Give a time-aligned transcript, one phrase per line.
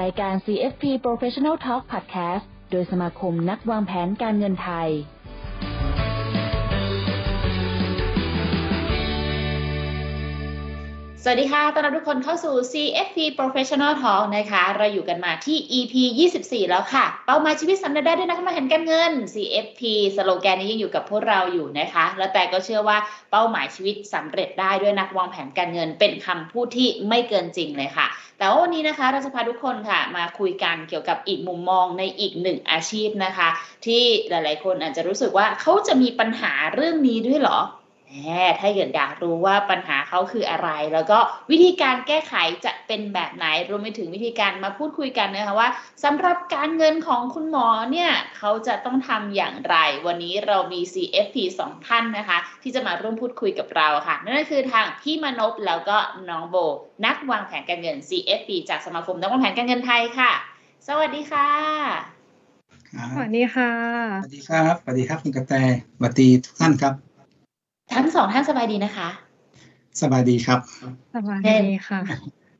[0.00, 4.90] รายการ CFP Professional Talk Podcast โดยสมาคมนักวางแผนการเงินไทย
[11.26, 15.94] สวัสดีค่ะ ต้อนรับทุกคนเข้าสู่ CFP Professional Talk นะคะ เราอยู่กันมาที่ EP
[16.34, 19.80] 24 แล้วค่ะ เป้าหมายชีวิตสำเร็จได้ด้วยนักวางแผนการเงิน CFP
[20.16, 22.98] สโลแกนนี้ยังอยู่กับพวกเราอยู่นะคะ แล้วแต่ก็เชื่อว่า
[23.30, 28.06] เป้าหมายชีวิตสำเร็จได้ด้วยนักวางแผนการเงิน เป็นคำพูดที่ไม่เกินจริงเลยค่ะ
[28.38, 33.48] แต่ว่าวันนี้นะคะเราจะพาทุกคนค่ะ มาคุยกันเกี่ยวกับอีกมุมมองในอีกหนึ่งอาชีพนะคะ
[33.86, 37.60] ที่หลาย ๆ คนอาจจะรู้สึกว่าเขาจะมีปัญหาเรื่องนี้ด้วยหรอ
[38.60, 41.18] ถ้าเกิดอยากรู้ว่าปัญหาเขาคืออะไร แล้วก็
[41.50, 45.68] วิธีการแก้ไขจะเป็นแบบไหน รวมไปถึงวิธีการมาพูดคุยกันนะคะว่า
[46.04, 51.36] สำหรับการเงินของคุณหมอเนี่ยเขาจะต้องทำอย่างไร วันนี้เรามี CFP
[51.66, 55.96] 2 ท่านนะคะ ที่จะมาร่วมพูดคุยกับเราค่ะ นั่นก็คือทางพี่มนพแล้วก็
[56.28, 56.56] น้องโบ
[57.06, 60.32] นักวางแผนการเงิน CFP จากสมาคมนักวางแผนการเงินไทยค่ะ
[60.88, 61.48] สวัสดีค่ะ
[63.14, 63.70] สวัสดีค่ะ
[64.22, 65.54] สวัสดีครับ สวัสดีครับคุณกระแต
[65.96, 67.03] สวัสดีทุกท่านครับ
[67.92, 69.08] ทั้งสองท่านสบายดีนะคะ
[70.00, 70.58] สบายดีครับ
[71.14, 72.00] สบายดีค่ะ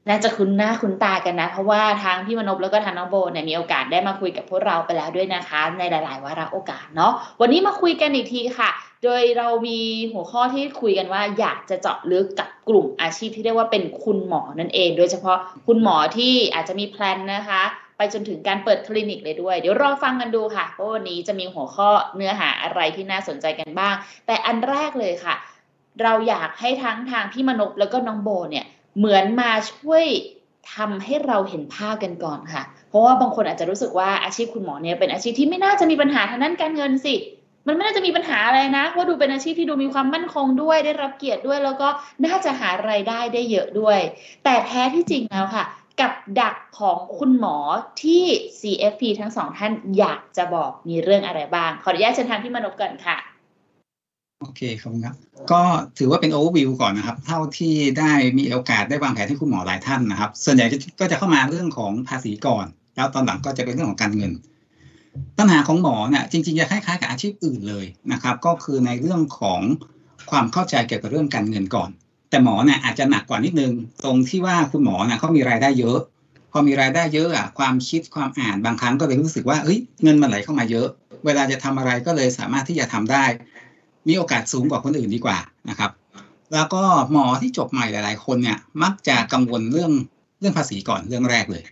[0.08, 8.70] น่าจะคุ้นหน้าคุ้นตากันนะ เพราะว่าทางพี่มนพแล้วก็ทางน้องโบเนี่ยมีโอกาสได้มาคุยกับพวกเราไปแล้วด้วยนะคะ ในหลาย ๆ วาระโอกาสเนาะ วันนี้มาคุยกันอีกทีค่ะ
[9.04, 9.80] โดยเรามี
[10.12, 17.62] หัวข้อที่คุยกันว่า อยากจะเจาะลึกกับกลุ่มอาชีพที่เรียกว่าเป็นคุณหมอนั่นเอง โดยเฉพาะคุณหมอที่อาจจะมีแพลนนะคะ
[17.96, 23.94] ไปจนถึงการเปิดคลินิกเลยด้วย เดี๋ยวรอฟังกันดูค่ะว่าวันนี้จะมีหัวข้อเนื้อหาอะไรที่น่าสนใจกันบ้าง
[24.26, 25.34] แต่อันแรกเลยค่ะ
[26.02, 28.64] เราอยากให้ทั้งทางพี่มนพแล้วก็น้องโบเนี่ย
[28.98, 30.04] เหมือนมาช่วย
[30.74, 37.14] ทำให้เราเห็นภาพกันก่อนค่ะ เพราะว่าบางคนอาจจะรู้สึกว่าอาชีพคุณหมอเนี่ยเป็นอาชีพที่ไม่น่าจะมีปัญหาทางด้านการเงินสิ
[37.66, 41.88] มันไม่น่าจะมีปัญหาอะไรนะว่าดูเป็นอาชีพที่ดูมีความมั่นคงด้วยได้รับเกียรติด้วย แล้วก็
[42.26, 43.98] น่าจะหาไรายได้ได้เยอะด้วย
[44.44, 45.64] แต่แท้ที่จริงแล้วค่ะ
[46.00, 47.56] กับดักของคุณหมอ
[48.02, 48.24] ที่
[48.60, 53.16] CFP ทั้งสองท่านอยากจะบอกมีเรื่องอะไรบ้าง ขออนุญาตเชิญทางพี่มานพก่อนค่ะ
[54.40, 55.14] โอเคครับครับ
[55.52, 55.62] ก็
[55.98, 60.66] ถือว่าเป็นโอเวอร์วิวก่อนนะครับ เท่าที่ได้มีโอกาสได้วางแผนที่คุณหมอหลายท่านนะครับ ส่วนใหญ่
[61.00, 62.66] ก็จะเข้ามาเรื่องของภาษีก่อน
[62.96, 64.32] แล้วตอนหลังก็จะเป็นเรื่องของการเงิน
[65.38, 69.60] ปัญหาของหมอเนี่ยจริงๆจะคล้ายๆกับอาชีพอื่นเลยนะครับ ก็คือในเรื่องของ
[70.30, 71.90] ความเข้าใจเกี่ยวกับเรื่องการเงินก่อน
[72.34, 73.72] แต่หมอเนี่ยอาจจะหนักกว่านิดนึง
[74.04, 75.98] ตรงที่ว่าคุณหมอเนี่ยเขามีรายได้เยอะ
[76.52, 80.86] พอมีรายได้เยอะอะความคิดความอ่านบางครั้งก็เลยรู้สึกว่าเฮ้ยเงินมันไหลเข้ามาเยอะ
[81.24, 83.24] เวลาจะทำอะไรก็เลยสามารถที่จะทำได้
[84.08, 85.90] มีโอกาสสูงกว่าคนอื่นดีกว่านะครับ
[86.54, 89.92] แล้วก็หมอที่จบใหม่หลาย ๆ คนเนี่ยมักจะกังวลเรื่อง
[90.40, 91.64] เรื่องภาษีก่อนเรื่องแรกเลย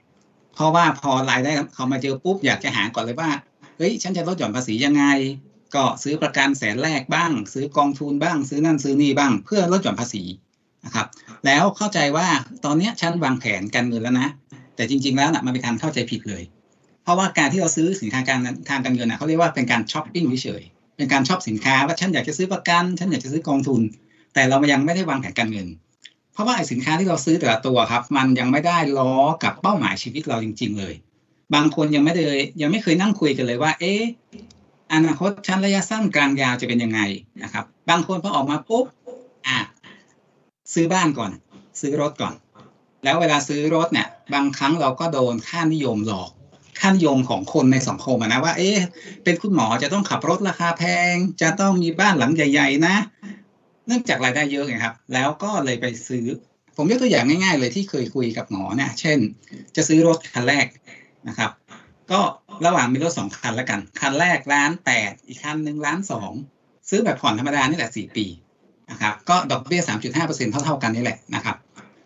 [0.55, 3.31] เพราะว่าพอรายได้เขามาเจอปุ๊บอยากจะหาก่อนเลยว่า
[3.77, 5.05] เฮ้ยฉันจะลดหย่อนภาษียังไง
[5.75, 10.23] ก็ซื้อประกันแสนแรกบ้าง ซื้อกองทุนบ้าง ซื้อนั่นซื้อนี่บ้าง เพื่อลดหย่อนภาษี
[10.85, 11.07] นะครับ
[11.47, 12.27] แล้วเข้าใจว่า
[12.65, 14.29] ตอนนี้ฉันวางแผนการเงินแล้วนะ
[14.77, 16.43] แต่จริง ๆแล้วนะมันเป็นการเข้าใจผิดเลย
[17.03, 18.39] เพราะว่าการที่เราซื้อสินค้าการ
[18.69, 20.63] ทางการเงินนะเขาเรียกว่าเป็นการช้อปปิ้งเฉย
[20.97, 23.81] เป็นการชอบสินค้าว่าฉันอยากจะซื้อประกันฉันอยากจะซื้อกองทุน
[24.35, 25.69] แต่เรายังไม่ได้วางแผนการเงิน
[26.33, 30.95] เพราะว่าไอ้สินค้าที่เราซื้อแต่ละตัวครับ มันยังไม่ได้ล้อกับเป้าหมายชีวิตเราจริง ๆ เลย
[31.55, 32.25] บางคนยังไม่ได้
[32.61, 34.03] ยังไม่เคยนั่งคุยกันเลยว่า เอ๊ะ
[34.95, 37.01] อนาคตชั้นระยะสั้นกลางยาวจะเป็นยังไง
[37.43, 38.85] นะครับ บางคนพอออกมาปุ๊บ
[39.47, 39.59] อะ
[40.75, 41.31] ซื้อบ้านก่อน
[41.81, 42.35] ซื้อรถก่อน
[43.05, 46.31] แล้วเวลาซื้อรถเนี่ย บางครั้งเราก็โดนค่านิยมหลอก
[46.81, 48.79] ค่านิยมของคนในสังคมนะว่าเอ๊ะ
[49.25, 52.97] เป็นคุณหมอจะต้องขับรถราคาแพง จะต้องมีบ้านหลังใหญ่ ๆ นะ
[53.87, 56.25] เนื่องจากรายได้เยอะไงครับ แล้วก็เลยไปซื้อ
[56.77, 59.19] ผมยกตัวอย่างง่าย ๆ เลยที่เคยคุยกับหมอเนี่ยเช่น
[59.77, 60.67] จะซื้อรถคันแรก
[61.29, 61.51] นะครับ
[62.11, 62.21] ก็
[62.67, 66.33] ระหว่างมีรถสองคันแล้วกัน คันแรกล้านแปดอีกคันหนึ่งล้านสอง
[66.89, 68.27] ซื้อแบบผ่อนธรรมดานี่แหละสี่ปี
[68.93, 71.57] นะครับก็ดอกเบี้ยสามจุดห้าเปอร์เซ็นเท่าเท่ากันนี่แหละนะครับ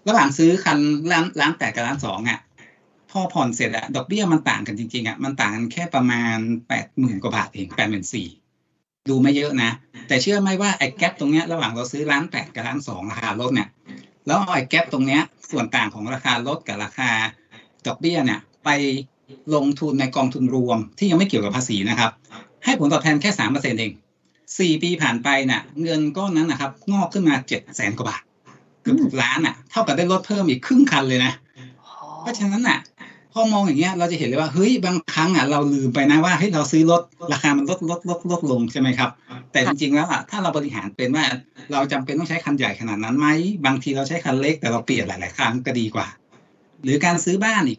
[0.09, 0.79] ระหว่างซื้อคัน
[1.13, 2.39] ล้านล้านแปดกับล้านสองอะ
[3.11, 6.37] พอผ่อนเสร็จอะดอกเบี้ยมันต่างกันจริงๆอะมันต่างกันแค่ประมาณ
[6.69, 8.29] แปดหมื่นกว่าบาทเองแปดหมื่นสี่
[9.09, 9.71] ดูไม่เยอะนะ
[10.09, 13.69] แต่เชื่อไหมว่าไอ้แก๊ปตรงเนี้ยระหว่างเราซื้อร้านแปดกับร้านสองราคารถเนี่ย
[14.27, 17.11] แล้วไอ้แก๊ปตรงเนี้ยส่วนต่างของราคารถกับราคา
[17.87, 18.71] ดอกเบี้ยเนี่ยไป
[19.55, 22.11] ลงทุนในกองทุนรวมที่ยังไม่เกี่ยวกับภาษีนะครับ
[22.65, 23.93] ให้ผลตอบแทนแค่สามเปอร์เซ็นต์เอง
[24.59, 28.23] สี่ปีผ่านไปเนี่ยเงินก้อนนั้นนะครับ งอกขึ้นมาเจ็ดแสนกว่าบาท
[28.83, 31.33] เกือบล้านอะ เท่ากับได้รถเพิ่มอีกครึ่งคันเลยนะ
[32.21, 32.79] เพราะฉะนั้นอะ
[33.33, 37.03] พอมองอย่างเงี้ยเราจะเห็นเลยว่าเฮ้ยบางครั้งอะเราลืมไปนะว่าเฮ้ยเราซื้อรถ
[37.33, 39.11] ราคามันลดลดลดลดลงใช่ไหมครับ
[39.53, 41.25] แต่จริงๆแล้วอะถ้าเราบริหารเป็นว่า
[41.73, 43.27] เราจำเป็นต้องใช้คันใหญ่ขนาดนั้นไหม
[43.67, 46.07] บางทีเราใช้คันเล็กแต่เราเปลี่ยนหลาย ๆ ครั้งก็ดีกว่า
[46.85, 47.79] หรือการซื้อบ้านอีก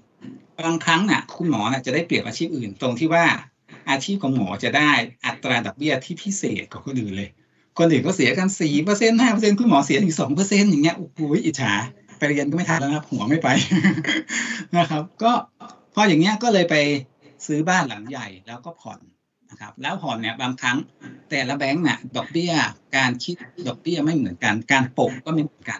[0.65, 3.25] บางครั้งน่ะ คุณหมอน่ะจะได้เปรียบอาชีพอื่นตรงที่ว่า
[3.89, 4.91] อาชีพของหมอจะได้
[5.25, 7.29] อัตราดอกเบี้ยที่พิเศษกว่าคนอื่นเลย
[7.77, 11.73] คนอื่นก็เสียกันสี่เปอร์เซ็นต์ห้าเปอร์เซ็นต์คุณหมอเสียถึงสองเปอร์เซ็นต์อย่างเงี้ยโอ้โหอิจฉา
[12.17, 13.47] ไปเรียนก็ไม่ทันแล้วนะหัวไม่ไป
[14.77, 15.31] นะครับ ก็
[15.93, 16.75] พออย่างเงี้ยก็เลยไป
[17.45, 18.99] ซื้อบ้านหลังใหญ่แล้วก็ผ่อน
[19.49, 20.77] นะครับ แล้วผ่อนเนี่ยบางครั้ง
[21.29, 22.51] แต่ละแบงก์เนี่ยดอกเบี้ย
[22.97, 23.35] การคิด
[23.67, 25.79] ดอกเบี้ยไม่เหมือนกัน การปกก็ไม่เหมือนกัน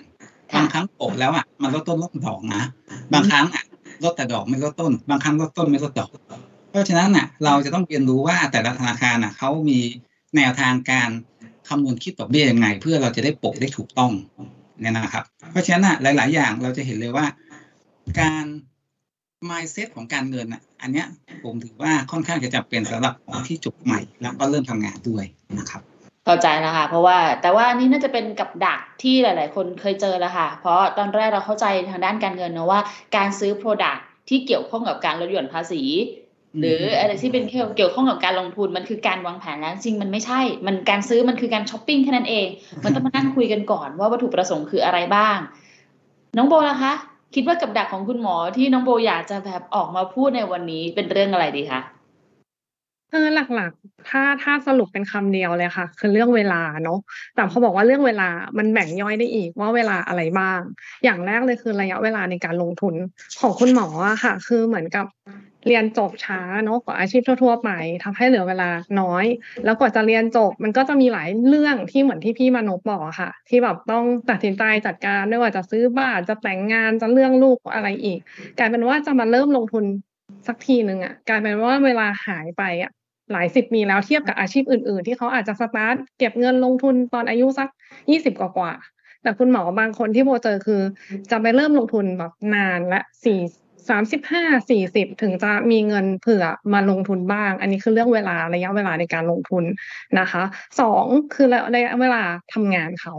[0.56, 2.64] บางครั้งปกแล้วอะมันลดต้นลดดอกนะ
[3.14, 3.64] บางครั้งอะ
[4.04, 6.10] ลดแต่ดอกไม่ลดต้น บางครั้งลดต้นไม่ลดดอก
[6.72, 9.80] เพราะฉะนั้นน่ะเราจะต้องเรียนรู้ว่าแต่ละธนาคารน่ะเขามี
[10.36, 11.10] แนวทางการ
[11.70, 14.12] คำนวณคิดดอกเบี้ยยังไง เพื่อเราจะได้ปกได้ถูกต้อง
[14.82, 17.26] เนี่ยนะครับ เพราะฉะนั้นน่ะหลาย ๆ อย่างเราจะเห็นเลยว่า
[18.20, 18.46] การ
[19.50, 21.08] mindset ของการเงินอะ อันเนี้ย
[21.44, 25.26] ผมถือว่าค่อนข้างจะจำเป็นสำหรับคนที่จบใหม่ แล้วก็เริ่มทำงานด้วย
[25.60, 25.82] นะครับ
[26.26, 32.80] เข้าใจแล้วค่ะเพราะว่าแต่ว่านี่น่าจะเป็นกับดักที่หลาย ๆ คนเคยเจอแล้วค่ะ เพราะตอนแรกเราเข้าใจทางด้านการเงินนะว่า
[33.16, 35.84] การซื้อ Product ที่เกี่ยวข้องกับการลดหย่อนภาษี
[36.60, 37.44] หรืออะไรที่เป็น
[37.78, 42.48] เกี่ยวข้องกับการลงทุนมันคือการวางแผนแล้วจริงมันไม่ใช่ มันการซื้อมันคือการช้อปปิ้งแค่นั้นเอง
[42.84, 45.38] มันต้องมานั่งคุยกันก่อนว่าวัตถุประสงค์คืออะไรบ้าง
[46.38, 46.94] น้องโบล่ะคะ
[47.36, 51.82] คิดว่ากับดักของคุณหมอที่น้องโบอยากจะแบบออกมาพูดในวันนี้เป็นเรื่องอะไรดีคะ
[53.12, 57.00] เออหลักๆ ถ้าถ้าสรุปเป็นคำเดียวเลยค่ะ คือเรื่องเวลาเนาะ
[57.36, 60.60] แต่พอบอกว่าเรื่องเวลามันแบ่งย่อยได้อีกว่าเวลาอะไรบ้าง
[61.04, 62.94] อย่างแรกเลยคือระยะเวลาในการลงทุน
[63.40, 65.06] ของคุณหมออะค่ะ คือเหมือนกับ
[65.68, 67.70] เรียนจบช้าเนาะกว่าอาชีพทั่วๆไป
[68.04, 68.70] ทำให้เหลือเวลา
[69.02, 69.26] น้อย
[69.66, 78.20] แล้วกว่าจะเรียนจบมันก็จะมีหลายเรื่องที่เหมือนที่พี่มานพบอกค่ะ ที่แบบต้องตัดสินใจจัดการไม่ว่าจะซื้อบ้านจะแต่งงานจะเรื่องลูกอะไรอีก
[78.58, 79.84] กลายเป็นว่าจะมาเริ่มลงทุน
[80.48, 82.92] สักทีหนึ่งอะกลายเป็นว่าเวลาหายไปอะ
[83.32, 87.68] หลายสิบปีแล้วเทียบกับอาชีพอื่น ๆ ที่เขาอาจจะสตาร์ทเก็บเงินลงทุนตอนอายุสัก
[88.10, 88.74] ยี่สิบกว่า
[89.24, 90.82] แต่คุณหมอบางคนที่โบเจอคือ
[91.32, 93.40] จะไปเริ่มลงทุนแบบนานและสี่
[93.90, 99.64] สามสิบห้าสี่สิบถึงจะมีเงินเผื่อมาลงทุนบ้าง อันนี้คือเรื่องเวลาระยะเวลาในการลงทุน
[100.20, 100.44] นะคะ
[100.80, 102.24] สองคือระยะเวลา
[102.54, 103.16] ทำงานเขา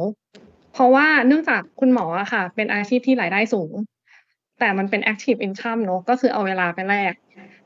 [0.72, 3.72] เพราะว่าเนื่องจากคุณหมออะค่ะ เป็นอาชีพที่รายได้สูง
[4.58, 7.12] แต่มันเป็น active income เนอะก็คือเอาเวลาไปแลก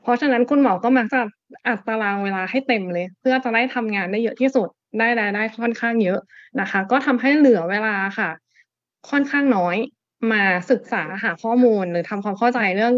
[0.02, 1.20] เพราะฉะนั้นคุณหมอก็มักจะ
[1.68, 6.20] อัดตารางเวลาให้เต็มเลย เพื่อจะได้ทำงานได้เยอะที่สุดได้รายได้ค่อนข้างเยอะ
[6.60, 8.30] นะคะ ก็ทำให้เหลือเวลาค่ะ
[9.10, 9.76] ค่อนข้างน้อย
[10.32, 12.94] มาศึกษาหาข้อมูลหรือทำความเข้าใจเรื่อง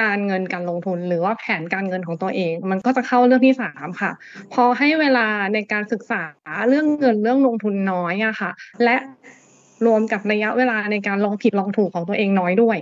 [0.00, 4.10] การเงินการลงทุน หรือว่าแผนการเงินของตัวเอง มันก็จะเข้าเรื่องที่สามค่ะ
[4.52, 6.22] พอให้เวลาในการศึกษา
[6.68, 8.50] เรื่องเงินเรื่องลงทุนน้อยอะค่ะ
[8.84, 8.96] และ
[9.86, 12.76] รวมกับระยะเวลาในการลองผิดลองถูกของตัวเองน้อยด้วย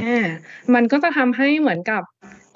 [0.00, 0.26] อ่า
[0.74, 2.02] มันก็จะทำให้เหมือนกับ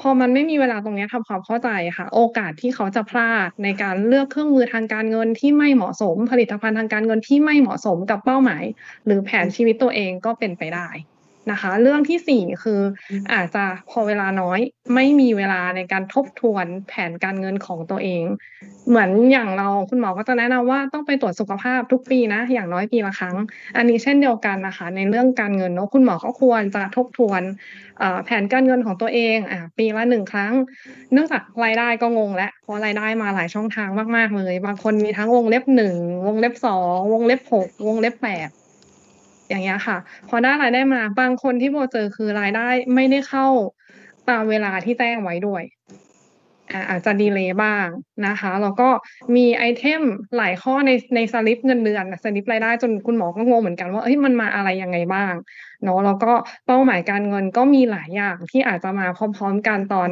[0.07, 8.65] อมันไม่มีเวลาตรงนี้ทำความเข้าใจค่ะ โอกาสที่เขาจะพลาดในการเลือกเครื่องมือทางการเงินที่ไม่เหมาะสม ผลิตภัณฑ์ทางการเงินที่ไม่เหมาะสมกับเป้าหมาย
[9.07, 10.89] หรือแผนชีวิตตัวเองก็เป็นไปได้
[11.51, 12.81] นะคะ เรื่องที่สี่คือ
[13.33, 14.59] อาจจะพอเวลาน้อย
[14.95, 18.25] ไม่มีเวลาในการทบทวนแผนการเงินของตัวเอง
[18.89, 23.37] เหมือนอย่างเราคุณหมอก็จะแนะนำว่าต้องไปตรวจสุขภาพทุกปีนะ อย่างน้อยปีละครั้ง
[23.77, 27.43] อันนี้เช่นเดียวกันนะคะ ในเรื่องการเงินเนาะคุณหมอก็ควรจะทบทวน
[28.25, 30.53] แผนการเงินของตัวเองอะปีละหนึ่งครั้ง
[31.13, 35.97] เนื่องจากรายได้ก็งงแล้วเพราะรายได้มาหลายช่องทางมาก ๆ เลย บางคนมีทั้งวงเล็บหนึ่ง
[36.27, 38.49] วงเล็บสองวงเล็บหกวงเล็บแปด
[39.49, 39.99] อย่างเงี้ยค่ะ
[40.29, 43.47] พอได้รายได้มาบางคนที่โบเจอคือรายได้ไม่ได้เข้า
[44.29, 45.63] ตามเวลาที่แจ้งไว้ด้วย
[46.91, 47.87] อาจจะดีเลย์บ้าง
[48.27, 48.89] นะคะแล้วก็
[49.37, 50.03] มีไอเทม
[50.37, 55.33] หลายข้อในในสลิปเงินเดือนสลิปรายได้จนคุณหมอก็งงเหมือนกันว่าเฮ้ยมันมาอะไรยังไงบ้าง
[55.83, 56.33] เนาะแล้วก็
[56.67, 60.11] เป้าหมายการเงินก็มีหลายอย่างที่อาจจะมาพร้อมๆกันตอน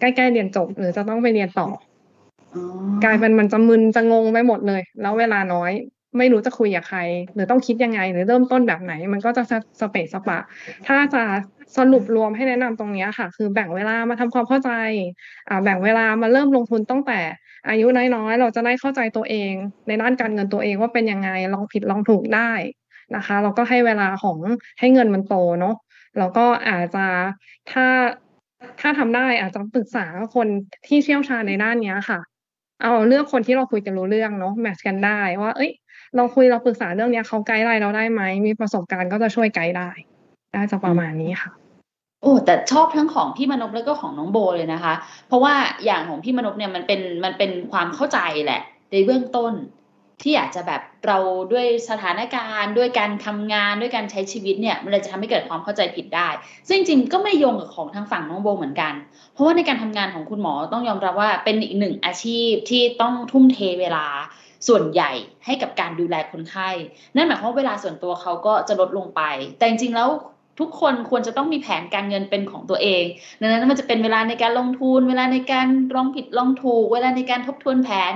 [0.00, 1.68] ใกล้ๆเรียนจบ หรือจะต้องไปเรียนต่อ
[3.04, 5.72] กลายเป็นมันจะมึนจะงงไปหมดเลย แล้วเวลาน้อย
[6.18, 7.00] ไม่รู้จะคุยกับใคร
[7.34, 9.42] หรือต้องคิดยังไง หรือเริ่มต้นแบบไหน มันก็จะ
[9.80, 10.38] สเปซสปะ
[10.86, 11.22] ถ้าจะ
[11.76, 14.70] สรุปรวมให้แนะนำตรงนี้ค่ะ คือแบ่งเวลามาทำความเข้าใจ
[15.48, 17.20] อ่าแบ่งเวลามาเริ่มลงทุนตั้งแต่
[17.68, 19.52] อายุน้อยๆ เราจะได้เข้าใจตัวเอง
[19.88, 22.50] ในด้านการเงินตัวเองว่าเป็นยังไงลองผิดลองถูกได้
[23.16, 24.38] นะคะเราก็ให้เวลาของ
[24.78, 25.74] ให้เงินมันโตเนาะ
[26.18, 27.06] แล้วก็อาจจะ
[27.70, 27.86] ถ้า
[28.80, 30.48] ถ้าทำได้อาจจะปรึกษาคน
[30.86, 32.20] ที่เชี่ยวชาญในด้านนี้ค่ะ
[32.82, 35.70] เอาเลือกคนที่เราคุยกันรู้เรื่องเนาะแมทช์กันได้ว่า เอ้ย
[36.16, 39.90] เราคุยเราปรึกษาเรื่องนี้เขาไกด์ไลน์เราได้ไหมมีประสบการณ์ก็จะช่วยไกด์ได้
[40.54, 41.52] น่าจะประมาณนี้ค่ะ
[42.22, 44.94] โอ้แต่ชอบทั้งของพี่มนพแล้วก็ของน้องโบเลยนะคะ
[45.28, 45.54] เพราะว่า
[45.84, 49.52] อย่างของพี่มนพเนี่ยมันเป็นมันเป็นความเข้าใจแหละ ในเบื้องต้น
[50.22, 51.18] ที่อาจจะแบบเรา
[51.52, 56.28] ด้วยสถานการณ์ ด้วยการทำงานด้วยการใช้ชีวิตเนี่ย มันเลยจะทำให้เกิดความเข้าใจผิดได้
[56.68, 58.92] ซึ่งจริงก็ไม่โยงกับของทางฝั่งน้องโบเหมือนกัน
[59.32, 64.06] เพราะว่าในการทำงานของคุณหมอต้องยอมรับว่าเป็นอีกหนึ่งอาชีพที่ต้องทุ่มเทเวลา
[64.68, 65.10] ส่วนใหญ่
[65.46, 66.70] ให้กับการดูแลคนไข้
[67.14, 69.22] นั่นหมายความว่าเวลาส่วนตัวเขาก็จะลดลงไป
[69.58, 70.10] แต่จริงๆแล้ว
[70.60, 73.04] ทุกคนควรจะต้องมีแผนการเงินเป็นของตัวเอง
[73.40, 78.14] ดังนั้นมันจะเป็นเวลาในการลงทุน เวลาในการลองผิดลองถูก เวลาในการทบทวนแผน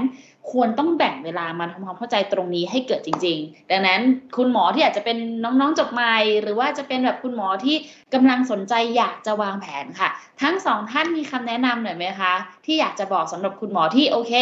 [0.52, 4.00] ควรต้องแบ่งเวลามาทำความเข้าใจตรงนี้ให้เกิดจริง ๆ ดังนั้น
[4.36, 7.76] คุณหมอที่อาจจะเป็นน้องๆจบใหม่หรือว่าจะเป็นแบบคุณหมอที่
[8.14, 10.08] กำลังสนใจอยากจะวางแผนค่ะ
[10.42, 12.32] ทั้งสองท่านมีคำแนะนำหน่อยไหมคะ
[12.66, 14.32] ที่อยากจะบอกสำหรับคุณหมอที่โอเค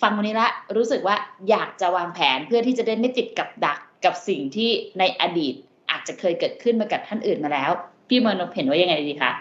[0.00, 1.16] ฟังวันนี้ละรู้สึกว่า
[1.50, 5.54] อยากจะวางแผนเพื่อที่จะได้ไม่ติดกับดักกับสิ่งที่ในอดีต
[5.90, 7.70] อาจจะเคยเกิดขึ้นมากับท่านอื่นมาแล้ว
[8.08, 9.32] พี่มนพเห็นว่ายังไงดีคะ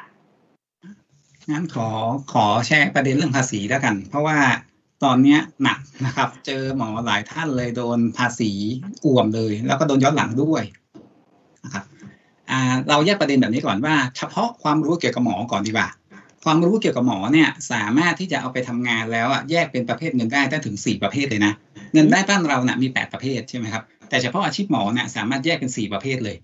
[1.52, 1.90] งั้นขอ
[2.32, 4.38] ขอแชร์ประเด็นเรื่องภาษีแล้วกัน เพราะว่า
[5.03, 8.51] ตอนนี้หนักนะครับ เจอหมอหลายท่านเลยโดนภาษี
[9.06, 10.63] อ่วมเลย แล้วก็โดนย้อนหลังด้วย
[11.63, 11.84] นะครับ
[12.89, 15.89] เราแยกประเด็นแบบนี้ก่อนว่า เฉพาะความรู้เกี่ยวกับหมอก่อนดีกว่า
[16.44, 21.53] ความรู้เกี่ยวกับหมอเนี่ยสามารถที่จะเอาไปทำงานแล้วอะแยกเป็นประเภทเงินได้ได้ถึงสี่ประเภทเลยนะ
[21.94, 26.38] เงินได้บ้านเราเนี่ยมีแปดประเภทใช่ไหมครับแต่เฉพาะอาชีพหมอเนี่ยสามารถแยกเป็นสี่ประเภทเลย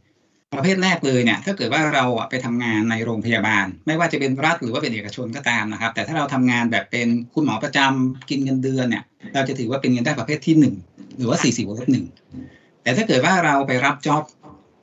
[0.53, 10.75] ประเภทแรกเลยเนี่ยถ้าเกิดว่าเราอะไปทำงานในโรงพยาบาล ไม่ว่าจะเป็นรัฐหรือว่าเป็นเอกชนก็ตามนะครับ แต่ถ้าเราทำงานแบบเป็นคุณหมอประจำกินเงินเดือนเนี่ยเราจะถือว่าเป็นเงินได้ประเภทที่หนึ่ง
[11.17, 12.05] หรือว่าสี่สี่วงเล็บหนึ่ง
[12.83, 14.23] แต่ถ้าเกิดว่าเราไปรับจ็อบ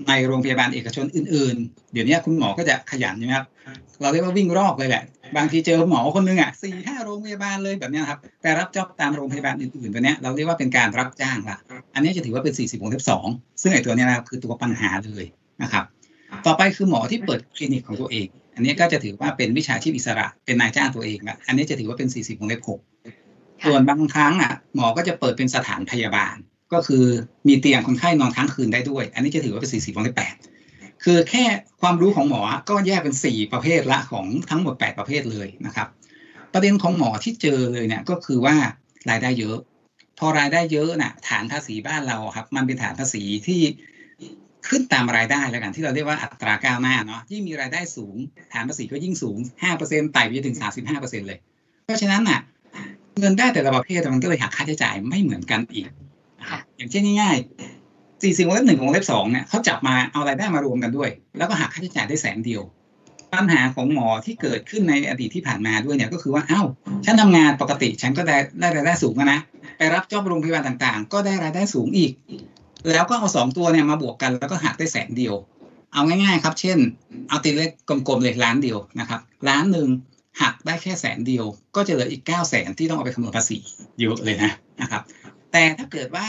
[0.09, 3.47] ในโรงพยาบาลเอกชนอื่น ๆ เดี๋ยวนี้คุณหมอก็จะขยันใช่ไหมครับ
[4.01, 5.03] เราเรียกว่าวิ่งรอกเลยแหละ
[5.37, 11.59] บางทีเจอหมอคนนึงอะสี่ห้าโรงพยาบาลเลยแบบนี้ครับไปรับจ็อบตามโรงพยาบาลอื่นๆตัวเนี้ยเราเรียกว่าเป็นการรับจ้างละ
[11.95, 13.27] อันนี้จะถือว่าเป็นสี่สิบวงเล็บสอง
[13.61, 15.25] ซึ่งไอ้ตัวเนี้ยนะครับคือตัวปัญหาเลย
[15.63, 15.85] นะครับ
[16.47, 22.81] ต่อไปคือหมอที่เปิดคลินิกของตัวเอง อันนี้ก็จะถือว่าเป็นวิชาชีพอิสระเป็นนายจ้างตัวเองละอันนี้จะถือว่าเป็น 40วงเล็บหก
[23.61, 26.37] ค่ะส่วนบางครั้งอะหมอก็จะเปิดเป็นสถานพยาบาล
[26.73, 27.05] ก็คือ
[27.49, 30.35] มีเตียงคนไข้นอนค้างคืนได้ด้วย อันนี้จะถือว่าเป็น 40วงเล็บแปด
[31.05, 31.45] คือแค่
[31.81, 35.89] ความรู้ของหมอก็แยกเป็น 4 ประเภทละของทั้งหมด 8 ประเภทเลยนะครับ
[36.53, 38.57] ประเด็นของหมอที่เจอเลยเนี่ยก็คือว่า
[39.11, 39.59] รายได้เยอะ
[40.19, 43.61] พอรายได้เยอะน่ะฐานภาษีบ้านเราอะครับ มันเป็นฐานภาษีที่
[44.69, 48.17] ขึ้นตามรายได้แล้วกันที่เราเรียกว่าอัตราก้าวหน้าเนาะยิ่งมีรายได้สูง
[48.53, 49.37] ฐานภาษีก็ยิ่งสูง
[49.75, 50.57] 5%ไต่ไปถึง
[50.91, 51.39] 35%เลย
[51.85, 52.41] เพราะฉะนั้นน่ะ
[53.21, 55.87] เงินได้แต่ละประเภทมันก็เลยหักค่าใช้จ่ายไม่เหมือนกันอีก
[56.51, 62.63] ค่ะอย่างเช่นง่ายๆสี่สิบวงเล็บหนึ่งวงเล็บสองเนี่ยเขาจับมาเอารายได้มารวมกันด้วย แล้วก็หักค่าใช้จ่ายได้แสนเดียว
[63.35, 66.63] ปัญหาของหมอที่เกิดขึ้นในอดีตที่ผ่านมาด้วยเนี่ยก็คือว่าเอ้า
[67.05, 69.41] ฉันทำงานปกติฉันก็ได้ได้รายได้สูงแล้วนะ
[69.79, 72.13] ไปรับจอบโรงพยาบาลต่างๆ ก็ได้รายได้สูงอีก
[72.91, 75.35] แล้วก็เอาสองตัวเนี่ยมาบวกกันแล้วก็หักได้แสนเดียว
[75.93, 76.79] เอาง่ายๆครับ เช่น
[77.29, 79.89] เอาตีเลขกลมๆเลยล้านเดียวนะครับล้านหนึ่ง
[80.43, 81.45] หักได้แค่แสนเดียว
[81.77, 83.59] ก็จะเหลืออีกเก้าแสนที่ต้องเอาไปคำนวณภาษี
[84.01, 85.03] เยอะเลยนะนะครับ
[85.53, 86.29] แต่ถ้าเกิดว่า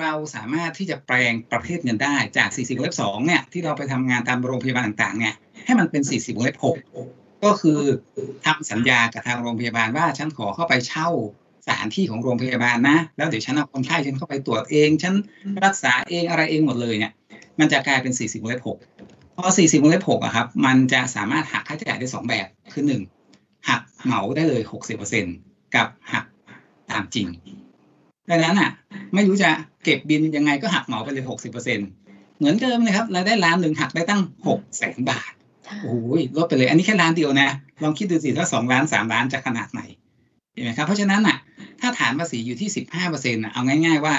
[0.00, 5.34] เราสามารถที่จะแปลงประเภทเงินได้จาก 40วงเล็บ2เนี่ยที่เราไปทำงานตามโรงพยาบาลต่างๆเนี่ย
[5.64, 7.80] ให้มันเป็น 40วงเล็บ6ก็คือ
[8.46, 11.08] ทำสัญญากับทางโรงพยาบาลว่าฉันขอเข้าไปเช่า
[11.64, 15.14] สถานที่ของโรงพยาบาลนะ แล้วเดี๋ยวฉันเอาคนไข้ฉันเข้าไปตรวจเอง ฉัน
[15.64, 17.12] รักษาเองอะไรเองหมดเลยเนี่ย
[17.58, 18.62] มันจะกลายเป็น 40วงเล็บ
[18.98, 23.02] 6พอ 40วงเล็บ6อะครับ มันจะสามารถหักค่าใช้จ่ายได้สองแบบ คือหนึ่ง
[23.68, 24.62] หักเหมาได้เลย
[25.18, 26.24] 60%กับหัก
[26.90, 27.26] ตามจริง
[28.30, 28.70] ดังนั้นอะ
[29.14, 29.48] ไม่รู้จะ
[29.84, 31.78] เก็บบินยังไงก็หักเหมาไปเลยหกสิบเปอร์เซ็น
[32.38, 35.32] เหมือนเดิมเลยครับรายได้ล้านหนึ่งหักได้ตั้งหกแสนบาท
[35.82, 37.48] โอ้ยลดไปเลย อันนี้แค่ล้านเดียวนะ
[37.82, 39.80] ลองคิดดูสิถ้าสองล้านสามล้านจะขนาดไหน
[40.52, 41.36] เห็นไหมครับ เพราะฉะนั้นอะ
[41.80, 44.14] ถ้าฐานภาษีอยู่ที่สิบห้าเปอร์เซ็นต์เอาง่าย ๆ ว่า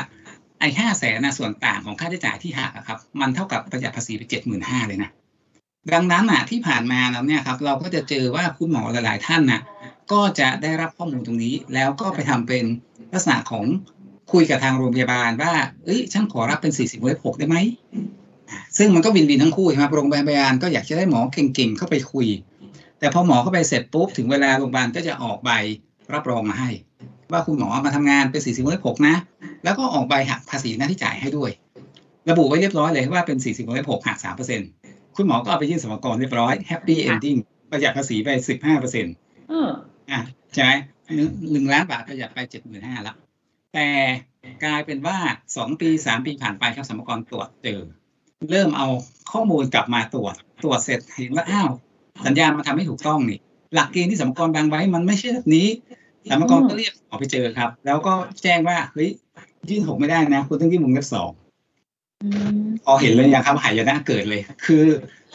[0.60, 5.10] ไอ้ห้าแสนนะส่วนต่างของค่าใช้จ่ายที่หักครับ มันเท่ากับประหยัดภาษีไปเจ็ดหมื่นห้าเลยนะ
[5.94, 9.62] ดังนั้นอะที่ผ่านมาแล้วเนี่ยครับเราก็จะเจอว่าคุณหมอหลาย ๆ ท่านนะ
[10.12, 12.64] ก็จะได้รับข้อมูลตรงนี้ แล้วก็ไปทำเป็น
[13.14, 13.64] ลักษณะของ
[14.34, 15.54] คุยกับทางโรงพยาบาลว่า
[15.86, 17.58] เอ้ยฉันขอรับเป็น40เว็บ6ได้ไหม
[18.78, 22.28] ซึ่งมันก็วินวินทั้งคู่ใช่ไหมโรงพยาบาลก็อยากจะได้หมอเก่ง ๆ เข้าไปคุย
[23.00, 25.52] แต่พอหมอเข้าไปเสร็จปุ๊บถึงเวลาโรงพยาบาลก็จะออกใบ
[26.14, 26.70] รับรองมาให้
[27.32, 29.16] ว่าคุณหมอมาทำงานเป็น40เว็บ6นะ
[29.64, 31.52] แล้วก็ออกใบหักภาษีหน้าที่จ่ายให้ด้วย
[32.30, 34.18] ระบุไว้เรียบร้อยเลยว่าเป็น40เว็บ6หัก
[34.68, 37.40] 3%คุณหมอก็เอาไปยื่นสมรกรเรียบร้อย Happy Ending
[37.72, 38.30] ประหยัดภาษีไป
[38.74, 39.70] 15%เออ
[40.12, 40.20] อะ
[40.54, 40.72] ใช่ไหม
[41.16, 43.16] หนึ่งหนึ่งล้านบาทประหยัดไปเจ็ดหมื่นห้าแล้ว
[43.74, 43.88] แต่
[44.64, 45.18] กลายเป็นว่า
[45.58, 47.82] สองปีสามปีผ่านไปครับสมรกรตรวจเจอ
[48.52, 48.88] เริ่มเอา
[49.32, 51.70] ข้อมูลกลับมาตรวจตรวจเสร็จเห็นว่าอ้าว
[52.26, 53.40] สัญญามันทำไม่ถูกต้องนี่
[53.74, 55.68] หลักเกณฑ์ที่สมรกรบางไว้มันไม่ใช่แบบนี้
[56.30, 58.14] สมกรก็เรียกออกไปเจอครับ แล้วก็
[58.44, 59.10] แจ้งว่าเฮ้ย
[59.70, 61.30] ยื่นหกไม่ได้นะคุณต้องยื่นวงเล็บสอง
[62.24, 64.84] อืมพอเห็นเลยอย่างครับหายนะเกิดเลย คือ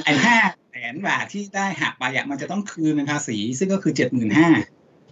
[0.04, 0.36] ไอ้ห้า
[0.70, 4.48] แสนบาทที่ได้หักไปอะมันจะต้องคืนเป็นภาษี ซึ่งก็คือเจ็ดหมื่นห้า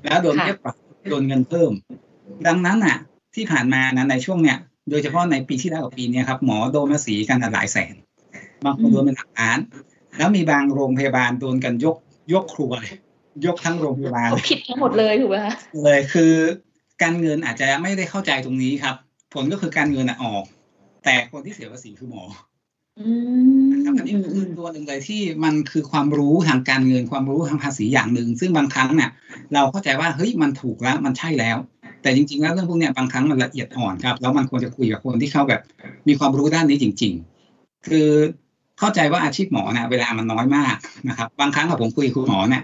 [0.05, 0.75] แล้วโดนเรียกปรับ
[1.11, 1.73] โดนเงินเพิ่ม
[2.47, 2.97] ดังนั้นอะ
[3.35, 4.59] ที่ผ่านมานะในช่วงเนี้ย
[4.91, 7.95] โดยเฉพาะในปีที่แล้วกับปีนี้ครับหมอโดนภาษีกันหลายแสน
[8.65, 9.59] บางคนโดนเป็นหลักล้าน
[10.19, 11.97] แล้วมีบางโรงพยาบาลโดนกันยก
[12.33, 12.95] ยกครัวเลย
[13.47, 15.55] ยกทั้งโรงพยาบาลเขาเลยผิดทั้งหมดเลยถูกไหมคะ
[15.85, 16.33] เลยคือ
[17.03, 18.95] การเงินอาจจะไม่ได้เข้าใจตรงนี้ครับ
[19.35, 20.45] ผลก็คือการเงินอะออก
[21.05, 22.25] แต่คนที่เสียภาษีคือหมอ
[23.01, 23.09] อื
[23.61, 29.11] มนะครับอันนี้คือตัวหนึ่งเลยที่มันคือความรู้ทางการเงินความรู้ทางภาษีอย่างหนึ่ง ซึ่งบางครั้งเนี่ย
[29.55, 31.57] เราเข้าใจว่าเฮ้ยมันถูกแล้วมันใช่แล้ว
[32.03, 35.61] แต่จริงๆแล้วเรื่องพวกเนี้ยบางครั้งมันละเอียดอ่อนครับแล้วมันควรจะคุยกับคนที่เขาแบบ
[36.09, 37.13] มีความรู้ด้านนี้จริง
[37.51, 38.09] ๆ คือ
[38.79, 40.77] เข้าใจว่าอาชีพหมอเนี่ยเวลามันน้อยมาก
[41.09, 42.63] นะครับ บางครั้งกับผมคุยคุณหมอเนี่ย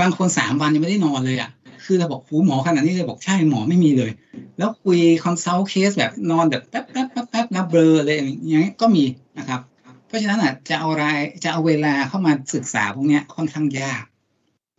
[0.00, 1.50] บางคนสามวันยังไม่ได้นอนเลยอะ
[1.84, 4.10] คือเราบอกหูหมอขนาดนี้เลยบอกใช่หมอไม่มีเลย
[4.58, 9.04] แล้วคุย consult เคสแบบนอนแบบแป๊บแป๊บแป๊บแป๊บแล้วเบลอเลยอย่างเงี้ยก็มี
[9.38, 9.60] นะครับ
[10.06, 14.04] เพราะฉะนั้นอะจะเอารายจะเอาเวลาเข้ามาศึกษาพวกเนี้ยค่อนข้างยาก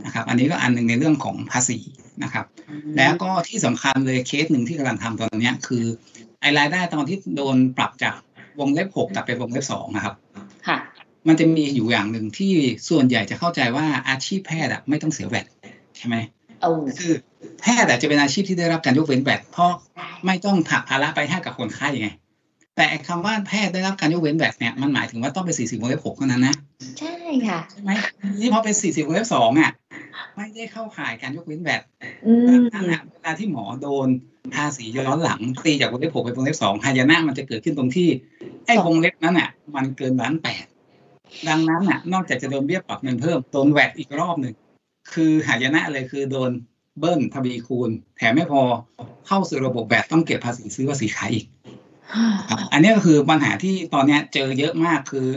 [0.06, 1.80] นะครับ อันนี้ก็อันหนึ่งในเรื่องของภาษี
[2.24, 2.46] นะครับ
[2.98, 5.84] แล้วก็ที่สำคัญเลยเคสหนึ่งที่กำลังทำตอนนี้คือ
[6.42, 8.16] ไอรายได้ตอนที่โดนปรับจาก
[8.60, 10.14] วงเล็บหกกลับไปวงเล็บสองนะครับ
[10.68, 10.78] ค่ะ
[11.28, 12.54] มันจะมีอยู่อย่างหนึ่งที่
[12.90, 15.46] ส่วนใหญ่จะเข้าใจว่าอาชีพแพทย์อะไม่ต้องเสีย VAT
[15.98, 16.16] ใช่ไหม
[16.62, 17.14] เอาคือ
[17.62, 19.72] แพทย์อาจจะเป็นอาชีพที่ได้รับการยกเว้นแวดเพราะ
[20.26, 22.10] ไม่ต้องผลักภาระไปให้กับคนไข้ไง
[22.76, 26.56] แต่คำว่าแพทย์ได้รับการยกเว้นแวดเนี่ยมันหมายถึงว่าต้องเป็นสี่สิบวงเล็บหกเท่านั้นนะ
[27.00, 27.16] ใช่
[27.48, 27.92] ค่ะใช่ไหม
[28.40, 29.72] นี่พอเป็นสี่สิบวงเล็บสองอะ
[30.36, 31.82] ไม่ได้เข้าข่ายการยกเว้นแวด
[32.26, 34.08] อืมนั่นแหละเวลาที่หมอโดน
[34.56, 38.10] ภาษีย้อนหลังตีจากวงเล็บหกไปวงเล็บสองหายนะมันจะเกิดขึ้นตรงที่
[38.66, 40.66] ไอ้วงเล็บนั้นอะ มันเกินล้านแปด
[41.48, 44.54] ดังนั้นอะ นอกจากจะโดนเบี้ยปรับเงินเพิ่มโดน VAT อีกรอบหนึ่ง
[45.14, 46.52] คือหายนะเลยคือโดน
[47.00, 48.62] เบิ้ลทวีคูณ แถมไม่พอ
[49.28, 51.46] เข้าสู่ระบบ VAT ต้องเก็บภาษีซื้อภาษีขายอีก
[52.74, 55.28] อันนี้ก็คือปัญหาที่ตอนนี้เจอเยอะมากคือ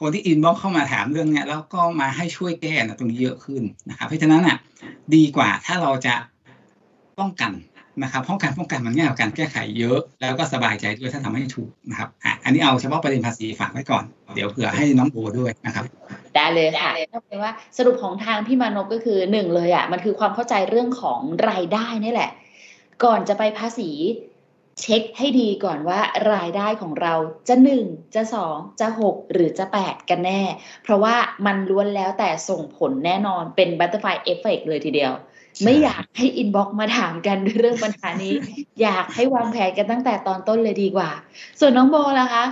[0.00, 4.56] คนที่ inbox เข้ามาถามเรื่องเนี้ยแล้วก็มาให้ช่วยแก้นะตรงนี้เยอะขึ้นนะครับเพราะฉะนั้นอะ
[5.14, 6.14] ดีกว่าถ้าเราจะ
[7.18, 7.52] ป้องกัน
[8.02, 15.84] นะครับป้องกันป้องกันมันง่ายกว่าการแก้ไขเยอะ แล้วก็สบายใจด้วยถ้าทำให้ถูกนะครับอะอันนี้เอาเฉพาะประเด็นภาษีฝากไว้ก่อน เดี๋ยวเผื่อให้น้องโบด้วยนะครับ
[16.36, 21.20] ได้เลยค่ะก็แปลว่าสรุปของทางพี่มานพก็คือหนึ่งเลยอะมันคือความเข้าใจเรื่องของ
[21.50, 22.30] รายได้นี่แหละ
[23.04, 23.90] ก่อนจะไปภาษี
[24.80, 26.00] เช็คให้ดีก่อนว่า
[26.32, 27.14] รายได้ของเรา
[27.48, 27.84] จะหนึ่ง
[28.14, 30.42] จะสองจะหกหรือจะแปดกันแน่
[30.82, 31.14] เพราะว่า
[31.46, 35.12] มันล้วนแล้วแต่ส่งผลแน่นอนเป็น butterfly effect เลยทีเดียว
[35.64, 38.34] ไม่อยากให้ inbox มาถามกันด้วยเรื่องปัญหานี้
[38.82, 41.10] อยากให้วางแผนกันตั้งแต่ตอนต้นเลยดีกว่า
[41.60, 42.44] ส่วนน้องโบล่ะคะ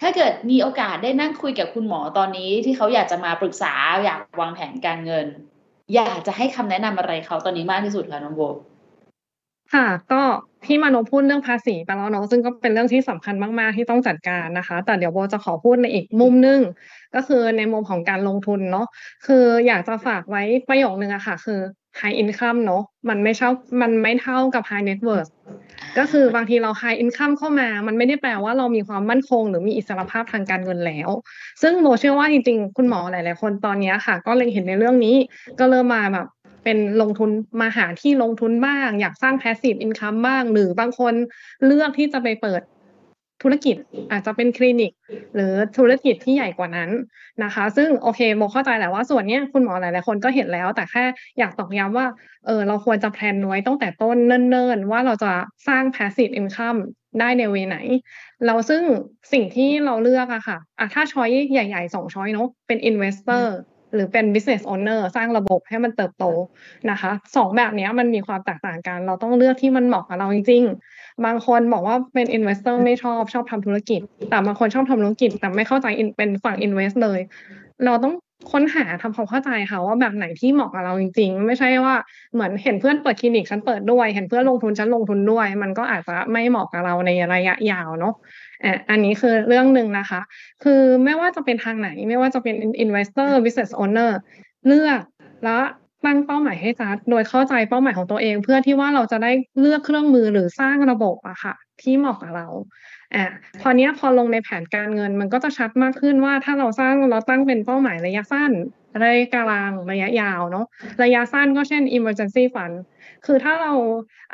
[0.00, 3.72] ถ้าเกิดมีโอกาสได้นั่งคุยกับคุณหมอตอนนี้ ที่เขาอยากจะมาปรึกษา
[4.04, 5.26] อยากวางแผนการเงิน
[5.94, 8.42] อยากจะให้คำแนะนำอะไรเขาตอนนี้มากที่สุดคะน้องโบ
[9.74, 10.22] ค่ะก็
[10.64, 16.60] พี่มโนพูดเรื่องภาษีไปแล้วเนาะซึ่งก็เป็นเรื่องที่สำคัญมาก ๆ ที่ต้องจัดการนะคะ แต่เดี๋ยวโบจะขอพูดในอีกมุมนึง
[17.14, 18.86] ก็คือในมุมของการลงทุนเนาะ
[19.26, 21.60] คืออยากจะฝากไว้ประโยคนึงอะค่ะ คือ
[22.00, 23.50] high income เนาะมันไม่เท่า
[23.82, 25.30] มันไม่เท่ากับ high net worth
[25.98, 31.08] ก็คือบางทีเรา high income เข้ามา มันไม่ได้แปลว่าเรามีความมั่นคง หรือมีอิสรภาพทางการเงินแล้ว
[31.62, 35.16] ซึ่งโบเชื่อว่าจริงๆ คุณหมอหลายๆ คนตอนนี้ค่ะ ก็เล็งเห็นในเรื่องนี้
[35.58, 36.26] ก็เริ่มมาแบบ
[36.64, 37.30] เป็นลงทุน
[37.60, 41.14] มาหาที่ลงทุนบ้าง อยากสร้าง passive income บ้าง หรือบางคน
[41.66, 42.60] เลือกที่จะไปเปิด
[43.42, 43.76] ธุรกิจ
[44.12, 44.92] อาจจะเป็นคลินิก
[45.34, 46.90] หรือธุรกิจที่ใหญ่กว่านั้น
[47.44, 51.04] นะคะ ซึ่งโอเคโมเข้าใจแหละว่าส่วนนี้คุณหมอหลายๆคนก็เห็นแล้ว แต่แค่
[51.38, 52.06] อยากตอกย้ำว่า
[52.46, 55.32] เออเราควรจะ plan ไว้ตั้งแต่ต้นเนิ่นๆ ว่าเราจะ
[55.68, 56.78] สร้าง passive income
[57.20, 57.76] ได้ใน way ไหน
[58.46, 58.82] เราซึ่ง
[59.32, 63.46] สิ่งที่เราเลือกอะค่ะอะถ้า choice ใหญ่ๆสอง choice เนาะเป็น investor
[63.94, 66.24] หรือเป็น business owner สร้างระบบให้มันเติบโต
[66.90, 74.00] นะคะสองแบบนี้มันมีความแตกต่างกัน เราต้องเลือกที่มันเหมาะกับเราจริงๆ บางคนบอกว่าเป็น investor ไม่ชอบชอบทำธุรกิจ
[74.30, 77.20] แต่บางคนชอบทำธุรกิจ แต่ไม่เข้าใจ in- เป็นฝั่ง invest เลย
[77.84, 78.14] เราต้อง
[78.52, 81.94] ค้นหาทำความเข้าใจค่ะว่าแบบไหนที่เหมาะกับเราจริง ๆ ไม่ใช่ว่า
[82.34, 88.14] เหมือนเห็นเพื่อนเปิดคลินิกฉันเปิดด้วย เห็นเพื่อนลงทุนฉันลงทุนด้วย มันก็อาจจะไม่เหมาะกับเราในระยะยาวเนาะ
[88.64, 90.20] อะอันนี้คือเรื่องหนึ่งนะคะ
[90.64, 94.10] คือไม่ว่าจะเป็นทางไหน ไม่ว่าจะเป็น investor business owner
[94.66, 95.00] เลือก
[95.44, 95.58] และ
[96.04, 102.46] ตั้งเป้าหมายให้ชัด โดยเข้าใจเป้าหมายของตัวเอง เพื่อที่ว่าเราจะได้เลือกเครื่องมือหรือสร้างระบบอะค่ะ ที่เหมาะกับเรา
[103.14, 103.26] อะ
[103.62, 108.52] พอเนี้ยพอลงในแผนการเงินมันก็จะชัดมากขึ้นว่าถ้าเราสร้างเราตั้งเป็นเป้าหมายระยะสั้น
[109.02, 110.66] ระยะกลางระยะยาวเนาะ
[111.02, 112.76] ระยะสั้นก็เช่น emergency fund
[113.26, 113.72] คือถ้าเรา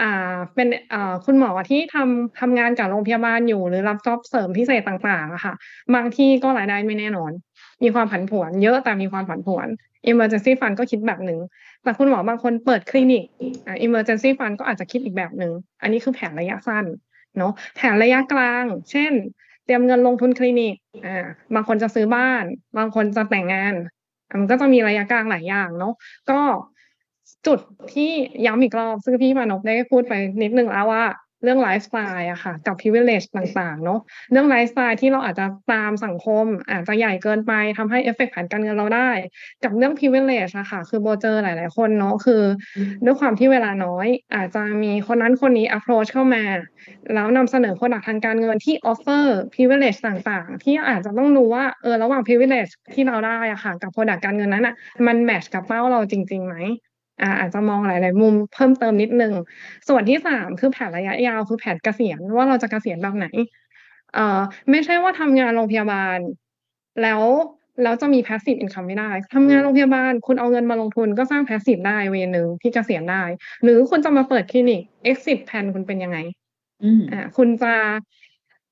[0.01, 5.55] อ่าเป็นอ่าคุณหมอที่ทำทำงานกับโรงพยาบาลอยู่ หรือรับจ็อบเสริมพิเศษต่างๆอะค่ะ
[5.95, 7.33] บางที่ก็รายได้ไม่แน่นอน
[7.83, 9.69] มีความผันผวน เยอะแต่มีความผันผวน
[10.11, 11.39] emergency fund ก็คิดแบบหนึ่ง
[11.83, 13.25] แต่คุณหมอบางคนเปิดคลินิก
[13.67, 16.85] อ่า emergency fund ก็อาจจะคิดอีกแบบหนึ่งอันนี้คือแผนระยะสั้น
[17.39, 19.13] เนาะแผนระยะกลาง เช่น
[19.65, 20.75] เตรียมเงินลงทุนคลินิก
[21.07, 22.45] อ่าบางคนจะซื้อบ้าน
[22.79, 23.75] บางคนจะแต่งงาน
[24.41, 25.95] มันก็จะมีระยะกลางหลายอย่างเนาะ
[26.31, 26.41] ก็
[27.47, 27.59] จุด
[27.93, 28.11] ที่
[28.47, 30.13] ย้ำอีกรอบซึ่งพี่มานพได้พูดไป
[30.43, 31.05] นิดนึงแล้วว่า
[31.43, 34.01] เรื่องไลฟ์สไตล์อะค่ะกับ privilege ต่างๆเนาะ
[34.33, 39.11] เรื่องไลฟ์สไตล์ที่เราอาจจะตามสังคม อาจจะใหญ่เกินไปทำให้เอฟเฟกต์แผนการเงินเราได้
[39.65, 42.43] กับเรื่อง privilege อะค่ะ คือโบเจอหลาย ๆ คนเนาะคือ
[43.05, 46.45] ด้วยความที่เวลาน้อย อาจจะมีคนนั้นคนนี้ approach เข้ามา
[47.15, 54.75] แล้วนำเสนอ product ทางการเงินที่ offer privilege ต่างๆ ที่อาจจะต้องดูว่าเออระหว่าง privilege ที่เราได้อะค่ะกับ product การเงินนั้นอะ
[55.07, 56.57] มันแมทช์กับเป้าเราจริงๆไหม
[57.23, 59.33] อ่าอาจจะมองหลาย ๆ มุมเพิ่มเติมนิดนึง
[59.89, 63.27] ส่วนที่สามคือแผนระยะยาวคือแผนเกษียณว่าเราจะเกษียณแบบไหน
[64.15, 66.19] เอ่อไม่ใช่ว่าทำงานโรงพยาบาล
[67.03, 67.23] แล้ว
[67.83, 73.23] แล้วจะมี passive income ไม่ได้ทำงานโรงพยาบาล คุณเอาเงินมาลงทุนก็สร้าง passive ได้เวนึงที่เกษียณได้
[73.63, 76.19] หรือคุณจะมาเปิดคลินิก exit plan คุณเป็นยังไง
[76.85, 77.75] อืมอ่าคุณจะ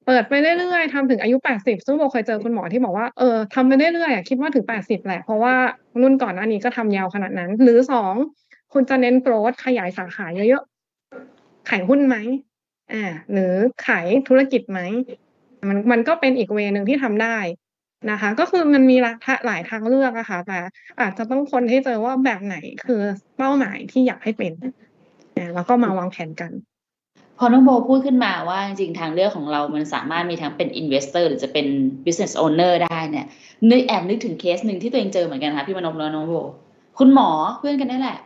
[0.07, 5.55] เปิดไปเรื่อยๆทำถึงอายุ 80 ซึ่งโบเคยเจอคุณหมอที่บอกว่า เออทำไปเรื่อยๆอะคิดว่าถึง 80 แหละ เพราะว่า
[6.03, 8.15] รุ่นก่อนหน้านี้ก็ทำยาวขนาดนั้น หรือสอง
[8.73, 12.17] คุณจะเน้นโกรธขยายสาขาเยอะๆ ขายหุ้นไหม
[12.93, 13.53] อ่า หรือ
[13.87, 14.81] ขายธุรกิจไหม
[15.69, 17.39] มันมันก็เป็นอีกเวนึงที่ทำได้
[18.11, 18.97] นะคะ ก็คือมันมี
[19.47, 20.59] หลายทางเลือกอะค่ะแต่
[21.01, 22.57] อาจจะต้องคนให้เจอว่าแบบไหน
[22.87, 23.03] คือ
[23.39, 24.53] เป้าหมายที่อยากให้เป็น
[25.55, 26.53] แล้วก็มาวางแผนกัน
[27.39, 31.67] พอน้องโบพูดขึ้นมาว่าจริงๆทางเลือกของเรามันสามารถมีทั้งเป็น investor หรือจะเป็น
[32.05, 33.27] business owner ได้เนี่ย
[33.71, 36.35] นึกแอบนึกถึงเคสหนึ่งที่ตัวเองเจอเหมือนกันค่ะพี่มนพแลน้องโบ
[36.99, 37.29] คุณหมอ
[37.59, 38.19] เพื่อนกันนั่นแหละ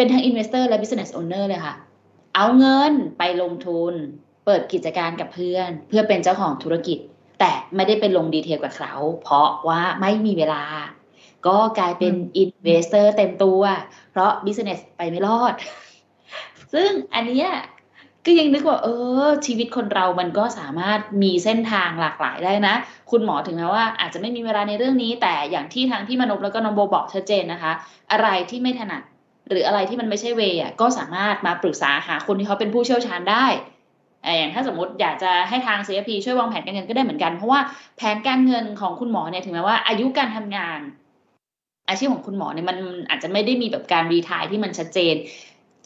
[0.00, 1.74] เป็นทั้ง investor และ business owner เลยค่ะ
[2.34, 3.94] เอาเงินไปลงทุน
[4.44, 6.98] เปิดกิจการกับเพื่อน เพื่อเป็นเจ้าของธุรกิจ
[7.40, 10.64] แต่ไม่ได้เป็นลงดีเทลกับเขาเพราะว่าไม่มีเวลา
[11.46, 13.60] ก็กลายเป็น investor เต็มตัว
[14.10, 15.54] เพราะ business ไปไม่รอด
[16.72, 17.50] ซึ่งอันเนี้ย
[18.26, 18.88] ก็ยังนึกว่า เอ
[19.24, 22.74] อ ชีวิตคนเรามันก็สามารถมีเส้นทางหลากหลายได้นะ
[23.10, 27.72] คุณหมอถึงแม้ว่า อาจจะไม่มีเวลาในเรื่องนี้ แต่อย่างที่ทางพี่มนพแล้วก็น้องโบบอกชัดเจนนะคะ
[28.12, 29.02] อะไรที่ไม่ถนัด
[29.50, 33.46] หรืออะไรที่มันไม่ใช่เวย์อะก็สามารถมาปรึกษาหาคนที่เขาเป็นผู้เชี่ยวชาญได้
[34.38, 37.60] อย่างถ้าสมมติอยากจะให้ทาง CFP ช่วยวางแผนการเงินก็ได้เหมือนกัน เพราะว่า
[37.96, 40.80] แผนการเงินของคุณหมอเนี่ยถึงแม้ว่าอายุการทำงาน
[41.88, 42.78] อาชีพของคุณหมอเนี่ยมัน
[43.10, 45.14] อาจจะไม่ได้มีแบบการรีทายที่มันชัดเจน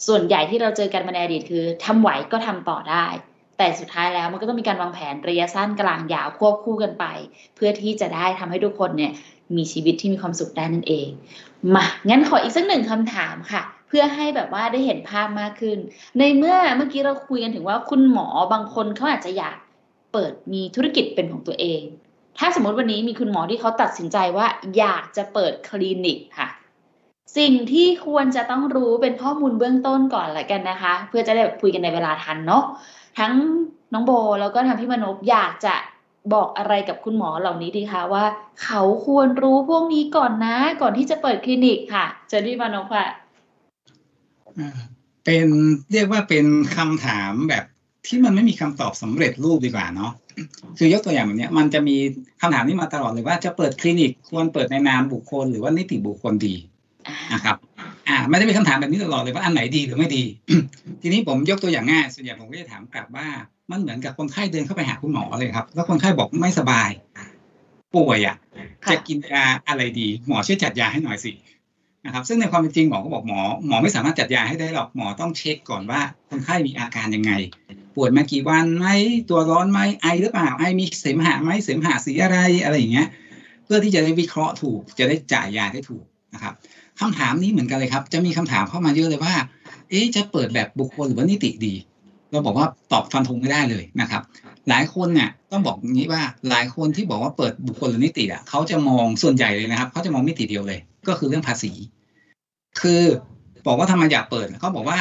[0.07, 3.05] ส่วนใหญ่ที่เราเจอกันมาในอดีตคือทำไหวก็ทำต่อได้
[3.57, 7.05] แต่สุดท้ายแล้วมันก็ต้องมีการวางแผนระยะสั้นกลางยาวควบคู่กันไป
[7.55, 9.11] เพื่อที่จะได้ทำให้ทุกคนเนี่ย
[9.55, 11.07] มีชีวิตที่มีความสุขได้นั่นเอง
[11.75, 15.77] มา งั้นขออีกสักหนึ่งคำถามค่ะ เพื่อให้แบบว่าได้เห็นภาพมากขึ้น
[16.19, 19.57] ในเมื่อเมื่อกี้เราคุยกันถึงว่าคุณหมอบางคนเขาอาจจะอยาก
[20.13, 21.81] เปิดมีธุรกิจเป็นของตัวเอง
[22.37, 26.47] ถ้าสมมติวันนี้มีคุณหมอที่เขาตัดสินใจว่าอยากจะเปิดคลินิกค่ะ
[27.37, 32.63] สิ่งที่ควรจะต้องรู้เป็นข้อมูลเบื้องต้นก่อนละกันนะคะ เพื่อจะได้คุยกันในเวลาทันเนาะ
[33.19, 33.33] ทั้ง
[33.93, 35.75] น้องโบแล้วก็ทางพี่มนพอยากจะ
[36.33, 38.25] บอกอะไรกับคุณหมอเหล่านี้ดีคะว่า
[38.63, 43.05] เขาควรรู้พวกนี้ก่อนนะ ก่อนที่จะเปิดคลินิกค่ะเจอที่มนพค่ะ
[44.59, 44.77] อ่า
[45.25, 45.47] เป็น
[45.91, 46.45] เรียกว่าเป็น
[46.77, 47.63] คำถามแบบ
[48.07, 50.11] ที่มันไม่มีคำตอบสำเร็จรูปดีกว่าเนาะ
[50.77, 51.95] คือยกตัวอย่างแบบเนี้ยมันจะมี
[52.41, 56.55] คำถามนี้มาตลอดเลยว่าจะเปิดคลินิกควรเปิดในนามบุคคล หรือว่านิติบุคคลดี
[57.33, 57.57] นะครับ
[58.07, 60.23] อ่าไม่ได้เป็นคำถามแบบนี้ตลอดเลยว่าอันไหนดีหรือไม่ดี
[61.01, 63.27] ทีนี้ผมยกตัวอย่างง่ายส่วนใหญ่ผมก็จะถามกลับว่า
[63.71, 66.89] มันเหมือนกับคนไข้เดินเข้าไปหาคุณหมอเลยครับ แล้วคนไข้บอกไม่สบาย
[67.95, 68.37] ป่วยอะ
[68.85, 71.31] ค่ะจะกินยาอะไรดี หมอช่วยจัดยาให้หน่อยสิ
[72.05, 77.31] นะครับ ซึ่งในความเป็นจริงหมอก็บอกหมอหมอไม่สามารถจัดยาให้ได้หรอกหมอต้องเช็คก่อนว่าคนไข้มีอาการยังไง
[77.95, 78.87] ปวดมากี่วันไหม
[79.29, 83.07] ตัวร้อนไหมไอหรือเปล่าไอมีเสมหะไหมเสมหะสีอะไรอะไรอย่างเงี้ย
[83.65, 86.53] เพื่อที่จะได้วิเคราะห์ถูกจะได้จ่ายยาได้ถูกนะครับ
[87.01, 89.33] คำถามนี้เหมือนกันเลยครับ จะมีคำถามเข้ามาเยอะเลยว่า
[89.89, 91.73] เอ๊ะจะเปิดแบบบุคคลหรือว่านิติดี
[92.31, 94.21] เราบอกว่าตอบฟันธงไม่ได้เลยนะครับ
[94.69, 101.71] หลายคนเนี่ยต้องบอกอย่างนี้ว่าหลายคนที่บอกว่าเปิดบุคคลหรือนิติอะเขาจะมองส่วนใหญ่เลยนะครับเขาจะมองมิติเดียวเลย ก็คือเรื่องภาษี
[102.81, 103.01] คือ
[103.67, 104.99] บอกว่าทำไมอยากเปิดเขาบอกว่า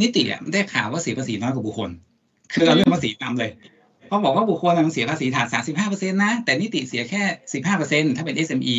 [0.00, 1.90] นิติอะได้ข่าวว่าเสียภาษีน้อยกว่าบุคคล
[2.52, 3.50] คือเอาเรื่องภาษีนำเลย
[4.06, 7.22] เขาบอกว่าบุคคลน่ะมันเสียภาษีฐานสามสิบห้าเปอร์เซ็นต์นะ แต่นิติเสียแค่
[7.52, 8.78] สิบห้าเปอร์เซ็นถ้าเป็น SME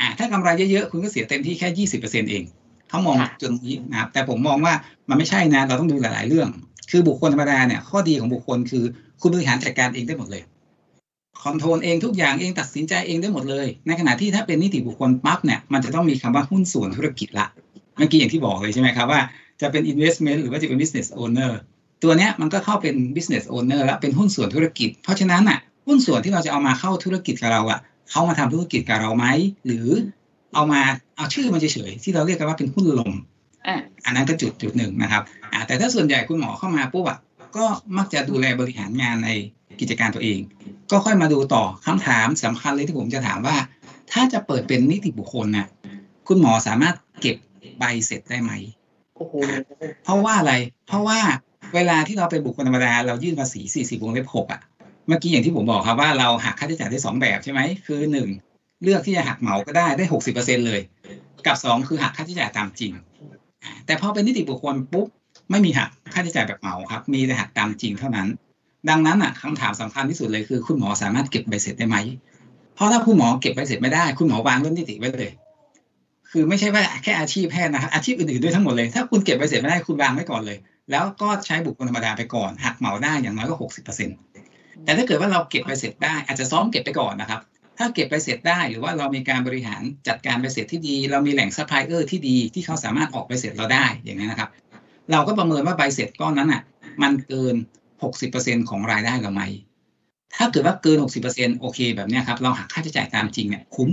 [0.00, 2.42] อ่าถ้ากำไรเยอะๆ คุณก็เสียเต็มที่แค่ยี่สิบเปอร์เซ็นเอง
[2.88, 4.74] เขามองค่ะจนนี้นะครับแต่ผมมองว่า
[5.08, 6.48] มันไม่ใช่นะ เราต้องดูหลาย ๆ เรื่อง
[6.90, 8.84] คือบุคคลธรรมดาเนี่ย ข้อดีของบุคคลคือ
[9.20, 10.42] คุณบริหารจัดการเองได้หมดเลย
[11.42, 17.46] คอนโทรลเองทุกอย่างเองตัดสินใจเองได้หมดเลย ในขณะที่ถ้าเป็นนิติบุคคลปั๊บเนี่ยมันจะต้องมีคำว่าหุ้นส่วนธุรกิจละ
[17.96, 19.20] เมื่อกี้อย่างที่บอกเลยใช่ไหมครับว่า
[19.60, 21.52] จะเป็น investment หรือว่าจะเป็น business owner
[22.02, 27.78] ตัวเนี้ยมันก็เข้าเป็น business owner แล้วเป็นหุ้นส่วนธุรกิจ เพราะฉะนั้นอะหุ้นส่วนที่เราจะเอามาเข้าธุรกิจกับเราอะ
[28.10, 29.26] เขามาทำธุรกิจกับเราไหม
[29.66, 29.88] หรือ
[30.54, 30.80] เอามา
[31.16, 33.12] เอาชื่อมันเฉยๆที่เราเรียกกันว่าเป็นหุ้นลม
[33.66, 37.18] อะอันนั้นก็จุดจุดหนึ่งนะครับอ่าแต่ถ้าส่วนใหญ่คุณหมอเข้ามาปุ๊บอะ
[37.56, 37.64] ก็
[37.96, 39.30] มักจะดูแลบริหารงานใน
[39.80, 40.38] กิจการตัวเอง
[40.90, 43.56] ก็ค่อยมาดูต่อคำถามสำคัญเลยที่ผมจะถามว่า
[44.12, 45.66] ถ้าจะเปิดเป็นนิติบุคคลน่ะ
[46.28, 47.36] คุณหมอสามารถเก็บ
[47.78, 48.52] ใบเสร็จได้ไหม
[49.16, 49.34] โอ้โห
[50.04, 50.54] เพราะว่าอะไร
[50.86, 51.18] เพราะว่า
[51.74, 54.60] เวลาที่เราเป็นบุคคลธรรมดาเรายื่นภาษี 40วงเล็บ6อะ
[55.08, 58.28] เมื่อกี้อย่างที่ผมบอกครับว่าเราหักค่าใช้จ่ายได้สองแบบใช่ไหมคือหนึ่ง
[58.82, 60.80] เลือกที่จะหักเหมาก็ได้ได้หกสิบเปอร์เซ็นเลย
[61.46, 62.92] กับสองคือหักค่าใช้จ่ายตามจริง
[63.86, 65.06] แต่พอเป็นนิติบุคคลปุ๊บ
[65.50, 68.28] ไม่มีหักค่าใช้จ่ายแบบเหมาครับ มีแต่หักตามจริงเท่านั้น
[68.88, 71.96] ดังนั้นอะคำถามสำคัญที่สุดเลยคือคุณหมอสามารถเก็บใบเสร็จได้ไหม
[72.74, 75.30] เพราะถ้าคุณหมอเก็บใบเสร็จไม่ได้ คุณหมอวางเรื่องนิติไว้เลย
[76.30, 80.58] คือไม่ใช่ว่าแค่อาชีพแพทย์นะครับอาชีพอื่นๆด้วยทั้งหมดเลย ถ้าคุณเก็บใบเสร็จไม่ได้คุณวางไว้ก่อนเลย
[80.90, 84.16] แล้วก็ใช้บุคคลธรรมดาไปก่อน หักเหมาได้อย่างน้อยก็หกสิบเปอร์เซ็นต์
[84.84, 87.40] แต่ถ้าเกิดว่าเราเก็บใบเสร็จได้อาจจะซ้อมเก็บไปก่อนนะครับ
[87.78, 94.50] ถ้าเก็บใบเสร็จได้หรือว่าเรามีการบริหารจัดการใบเสร็จที่ดี เรามีแหล่งซัพพลายเออร์ที่ดีที่เขาสามารถออกใบเสร็จเราได้อย่างนี้นะครับ
[95.10, 96.62] เราก็ประเมินว่าใบเสร็จก้อนนั้นอะ
[97.02, 97.54] มันเกิน
[98.02, 99.42] หกสิบเปอร์เซ็นของรายได้เราไหม
[100.36, 103.90] ถ้าเกิดว่าเกินหกสิบเปอร์เซ็นโอเคแบบนี้ครับเราหักค่าใช้จ่ายตามจริงเนี่ยคุ้ม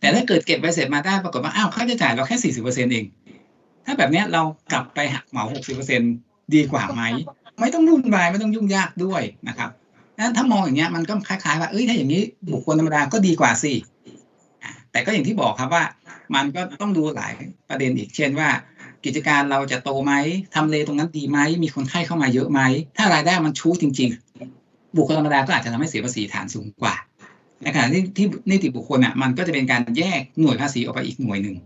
[0.00, 3.04] แต่ถ้าเกิดเก็บใบเสร็จมาได้ปรากฏว่าอ้าวค่าใช้จ่ายเราแค่สี่สิบเปอร์เซ็นเอง
[3.84, 6.00] ถ้าแบบนี้เรากลับไปหักเหมาหกสิบเปอร์เซ็น
[6.54, 7.02] ดีกว่าไหม
[7.60, 9.70] ไม่ต้องวุ่นวายไม่ต้องยุ่งยากด้วยนะครับ
[10.18, 12.22] นั้นถ้ามองอย่างเงี้ยมันก็คล้ายๆว่าเอ้ยถ้าอย่างนี้
[12.52, 13.72] บุคคลธรรมดาก็ดีกว่าสิ
[14.92, 15.84] แต่ก็อย่างที่บอกครับว่า
[16.34, 17.32] มันก็ต้องดูหลาย
[17.68, 18.48] ประเด็นอีก เช่นว่า
[19.04, 20.12] กิจการเราจะโตไหม
[20.54, 22.60] ทำเลตรงนั้นดีไหมมีคนไข้เข้ามาเยอะไหม
[22.96, 24.08] ถ้ารายได้มันชู้จริง
[24.52, 26.94] ๆ บุคคลธรรมดาก็อาจจะทำให้เสียภาษีฐานสูงกว่า
[27.62, 31.56] ในขณะที่ที่นิติบุคคลอะมันก็จะเป็นการแยกหน่วยภาษีออกไปอีกหน่วยหนึ่ง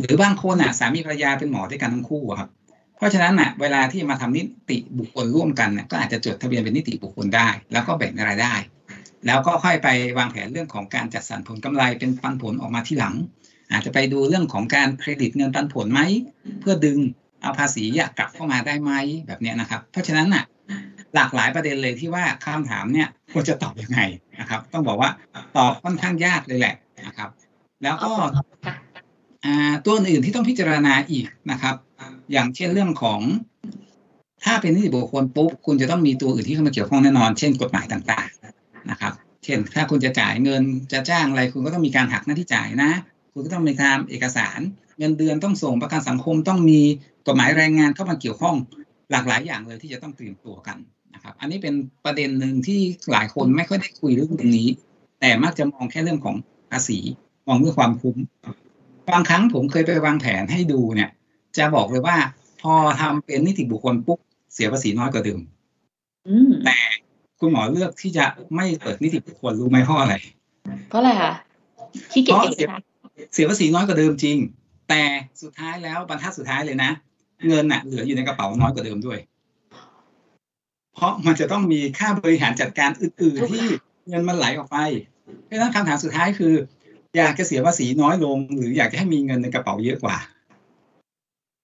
[0.00, 2.48] หรือบางคนอะสามีภรรยาเป็นหมอด้วยกันทั้งคู่ครับ
[2.96, 8.54] เพราะฉะนั้นน่ะเวลาที่มาทำนิติบุคคลร่วมกันน่ะก็อาจจะจดทะเบียนเป็นนิติบุคคลได้ แล้วก็แบ่งรายได้
[9.26, 13.14] แล้วก็ค่อยไปวางแผนเรื่องของการจัดสรรผลกำไรเป็นปันผลออกมาที่หลัง
[13.72, 16.00] อาจจะไปดูเรื่องของการเครดิตเงินปันผลไหม
[16.60, 16.98] เพื่อดึง
[17.42, 18.92] เอาภาษีอยากกลับเข้ามาได้ไหม
[19.26, 20.44] แบบเนี้ยนะครับ เพราะฉะนั้นน่ะ
[21.14, 24.00] หลากหลายประเด็นเลยที่ว่าคำถามเนี่ยควรจะตอบยังไง
[24.40, 25.10] นะครับ ต้องบอกว่า
[25.56, 26.74] ตอบค่อนข้างยากเลยแหละ
[27.06, 27.28] นะครับ
[27.82, 28.12] แล้วก็
[29.44, 31.74] อ่าตัวอื่นที่ต้องพิจารณาอีกนะครับ
[32.32, 33.20] อย่างเช่นเรื่องของ
[34.44, 39.12] ถ้าเป็นนิติบุคคลปุ๊บคุณจะต้องมีตัวอื่นที่เข้ามาเกี่ยวข้องแน่นอน เช่นกฎหมายต่างๆนะครับ
[39.44, 40.62] เช่น ถ้าคุณจะจ่ายเงิน
[40.92, 42.92] จะจ้างอะไร คุณก็ต้องมีการหักหน้าที่จ่ายนะ
[43.32, 44.60] คุณก็ต้องมีทำเอกสาร
[44.98, 46.80] เงินเดือนต้องส่งประกันสังคมต้องมี
[47.26, 48.54] กฎหมายแรงงานเข้ามาเกี่ยวข้อง
[49.10, 50.78] หลากหลายอย่างเลยที่จะต้องเตรียมตัวกัน
[51.14, 52.80] นะครับ อันนี้เป็นประเด็นหนึ่งที่
[53.12, 54.68] หลายคนไม่ค่อยได้คุยเรื่องตรงนี้
[55.20, 56.36] แต่มักจะมองแค่เรื่องของ
[56.70, 56.98] ภาษี
[57.46, 58.16] มองเรื่องความคุ้ม
[59.10, 61.10] บางครั้งผมเคยไปวางแผนให้ดูเนี่ย
[61.58, 62.16] จะบอกเลยว่า
[62.62, 64.18] พอทำเป็นนิติบุคคลปุ๊บ
[64.54, 65.40] เสียภาษีน้อยกว่าเดิม
[66.28, 66.76] อืมแต่
[67.40, 70.14] คุณหมอเลือกที่จะไม่เปิดนิติบุคคลรู้ไหมเพราะอะไร
[70.88, 71.32] เพราะอะไรคะ
[72.12, 72.80] ขี้เกียจเพราะเก็บเสียค่ะ
[73.34, 74.36] เสียภาษีน้อยกว่าเดิมจริง
[74.88, 75.02] แต่
[75.42, 76.90] สุดท้ายแล้วบรรทัดสุดท้ายเลยนะ
[77.48, 79.18] เงินน่ะเหลืออยู่ในกระเป๋าน้อยกว่าเดิมด้วย
[80.94, 83.64] เพราะมันจะต้องมีค่าบริหารจัดการอื่น ๆ ที่
[84.08, 84.78] เงินมันไหลออกไป
[85.44, 86.54] เพราะฉะนั้นคำถามสุดท้ายคือ
[87.16, 90.16] อยากจะเสียภาษีน้อยลง หรืออยากจะให้มีเงินในกระเป๋าเยอะกว่า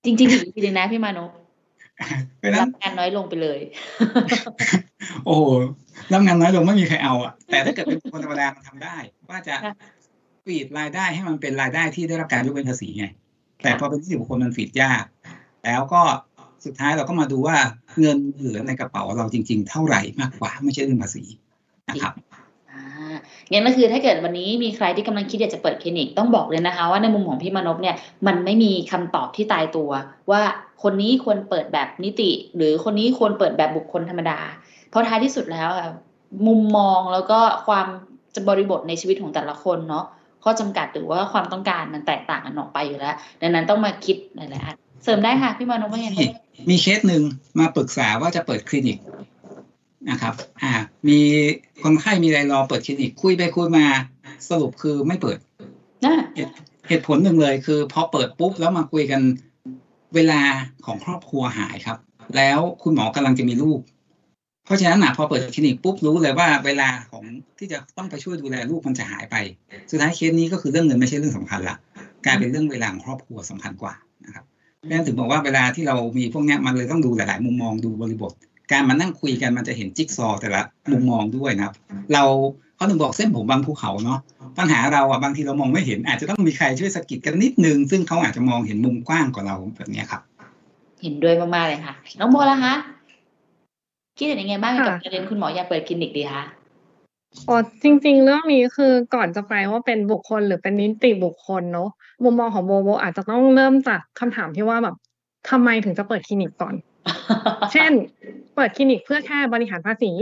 [0.05, 1.25] จริงๆอีกทีหนึงนะพี่มานุ
[2.39, 3.59] เพราะฉะนั้รันบงานน้อยลงไปเลย
[5.25, 5.49] โอ้โห
[6.13, 8.97] รับงานน้อยลงไม่มีใครเอาอะ แต่ถ้าเกิดเป็นคนธรรมดามันทำได้
[9.29, 9.75] ว่าจะค่ะ
[10.45, 13.07] ฟีดรายได้ให้มันเป็นรายได้ที่ได้รับการยกเว้นภาษีไง
[13.63, 15.05] แต่พอเป็นนิติบุคคลมันฟีดยาก
[15.65, 16.03] แล้วก็
[16.65, 17.57] สุดท้ายเราก็มาดูว่า
[18.01, 21.25] เงินเหลือในกระเป๋าเราจริง ๆ เท่าไหร่มากกว่าไม่ใช่เรื่องภาษี
[21.89, 22.30] นะครับอ่า
[23.51, 29.91] งั้นก็คือถ้าเกิดวันนี้มีใครที่กำลังคิดอยากจะเปิดคลินิกต้องบอกเลยนะคะ ว่าในมุมของพี่มนพเนี่ยมันไม่มีคำตอบที่ตายตัว
[30.31, 30.43] ว่า
[30.83, 34.39] คนนี้ควรเปิดแบบนิติ หรือคนนี้ควรเปิดแบบบุคคลธรรมดา
[34.91, 35.89] เพราะท้ายที่สุดแล้วอะ
[36.47, 37.87] มุมมองแล้วก็ความ
[38.49, 40.05] บริบทในชีวิตของแต่ละคนเนาะ
[40.45, 46.31] ข้อจำกัดหรือว่าความต้องการมันแตกต่างกันออกไปอยู่แล้ว ดังนั้นต้องมาคิดหลายๆอันเสริมได้ค่ะพี่มานพว่ายังไงนี่
[46.71, 47.23] มีเคสหนึ่ง
[47.59, 48.99] มาปรึกษาว่าจะเปิดคลินิก
[50.09, 50.73] นะครับอ่า
[51.09, 51.19] มี
[51.83, 53.87] คนไข้มีอะไรรอเปิดคลินิกคุยไปคุยมา
[54.49, 55.39] สรุปคือไม่เปิด
[56.05, 56.15] นะ
[56.89, 59.21] เหตุผลหนึ่งเลยคือพอเปิดปุ๊บแล้วมาคุยกัน
[60.15, 60.41] เวลา
[60.87, 61.99] ของครอบครัวหายครับ
[62.37, 63.81] แล้วคุณหมอกำลังจะมีลูก
[64.67, 67.25] เพราะฉะนั้นนะพอเปิดคลินิกปุ๊บรู้เลยว่าเวลาของ
[67.59, 69.37] ที่จะต้องไปช่วยดูแลลูกมันจะหายไป
[69.91, 71.77] สุดท้ายเคสนี้ก็คือเรื่องเงินไม่ใช่เรื่องสำคัญละ
[72.27, 73.95] กลายเป็นเรื่องเวลาของครอบครัวสำคัญกว่า
[74.27, 74.45] นะครับ
[74.83, 78.33] ดังนั้นถึงบอกว่าเวลาที่เรามีพวกเนี้ยมันเลยต้องดูหลาย ๆ มุมมองดูบริบท
[78.73, 81.75] การมานั่งคุยกันมันจะเห็นจิ๊กซอว์แต่ละมุมมองด้วยนะครับ
[82.13, 82.23] เรา
[82.77, 84.19] เขาถึงบอกเส้นผมบางภูเขาเนาะ
[84.59, 90.21] ปัญหาเราอะบางทีเรามองไม่เห็น อาจจะต้องมีใครช่วยสะกิดกันนิดนึง ซึ่งเขาอาจจะมองเห็นมุมกว้างกว่าเราแบบเนี้ยครับ
[91.03, 92.75] เห็นด้วยมากๆเลยค่ะ น้องโบล่ะคะ
[94.19, 96.43] คิดเห็นยังไงบ้างค่ะกับประเด็นคุณหมออยากเปิดคลินิกดีคะ
[97.49, 101.91] อ๋อจริง ๆ เรื่องนี้คือก่อนจะไปว่าเป็นบุคคลหรือเป็นนิติบุคคลเนาะ
[102.25, 104.97] มุมมองของโบโบอาจจะต้องเริ่มจากคำถามที่ว่าแบบ
[105.51, 106.75] ทำไมถึงจะเปิดคลินิกก่อน
[107.73, 107.93] เช่น
[108.55, 110.13] เปิดคลินิกเพื่อแค่บริหารภาษี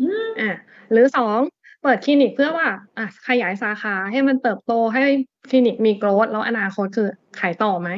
[0.00, 0.56] อืมอะ
[0.92, 1.38] หรือสอง
[1.82, 5.02] เปิดคลินิกเพื่อว่าอะขยายสาขาให้มันเติบโตให้
[5.50, 7.08] คลินิกมีโกรธแล้วอนาคตคือ
[7.40, 7.90] ขายต่อไหม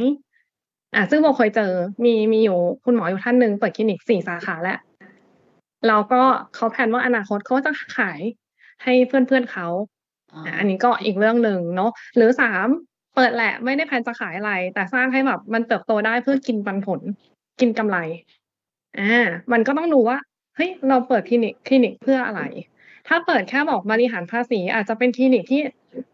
[0.95, 1.73] อ่าซึ่งโบเคยเจอ
[2.05, 4.79] มีมีอยู่คุณหมออยู่ท่านหนึ่งเปิดคลินิกสี่สาขาแล้ว
[5.87, 6.23] แล้วก็
[6.55, 8.21] เขาแผนว่าอนาคตเขาจะขาย
[8.83, 9.67] ให้เพื่อนเพื่อนเขา
[10.33, 12.67] อ๋ออะอันนี้ก็อีกเรื่องหนึ่งเนาะหรือสาม
[13.15, 17.01] เปิดแหละไม่ได้แผนจะขายอะไร แต่สร้างให้แบบมันเติบโตได้เพื่อกินปันผล
[17.61, 17.99] กินกำไร
[18.99, 20.17] อ่ามันก็ต้องดูว่า
[20.57, 22.43] เฮ้ยเราเปิดคลินิกคลินิกเพื่ออะไร
[23.09, 25.61] ถ้าเปิดแค่บอกบริหารภาษี อาจจะเป็นคลินิกที่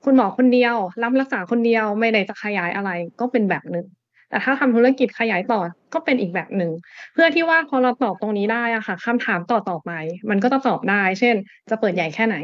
[0.05, 3.87] คุณหมอคนเดียวรับรักษาคนเดียวไม่ได้จะขยายอะไรก็เป็นแบบหนึ่ง
[4.31, 5.61] แต่ถ้าทำธุรกิจขยายต่อ
[5.95, 6.71] ก็เป็นอีกแบบหนึ่ง
[7.15, 9.91] เพื่อที่ว่าพอเราตอบตรงนี้ได้อะค่ะคำถามต่อต่อไป
[10.31, 11.35] มันก็จะตอบได้ เช่น
[11.71, 12.37] จะเปิดใหญ่แค่ไหน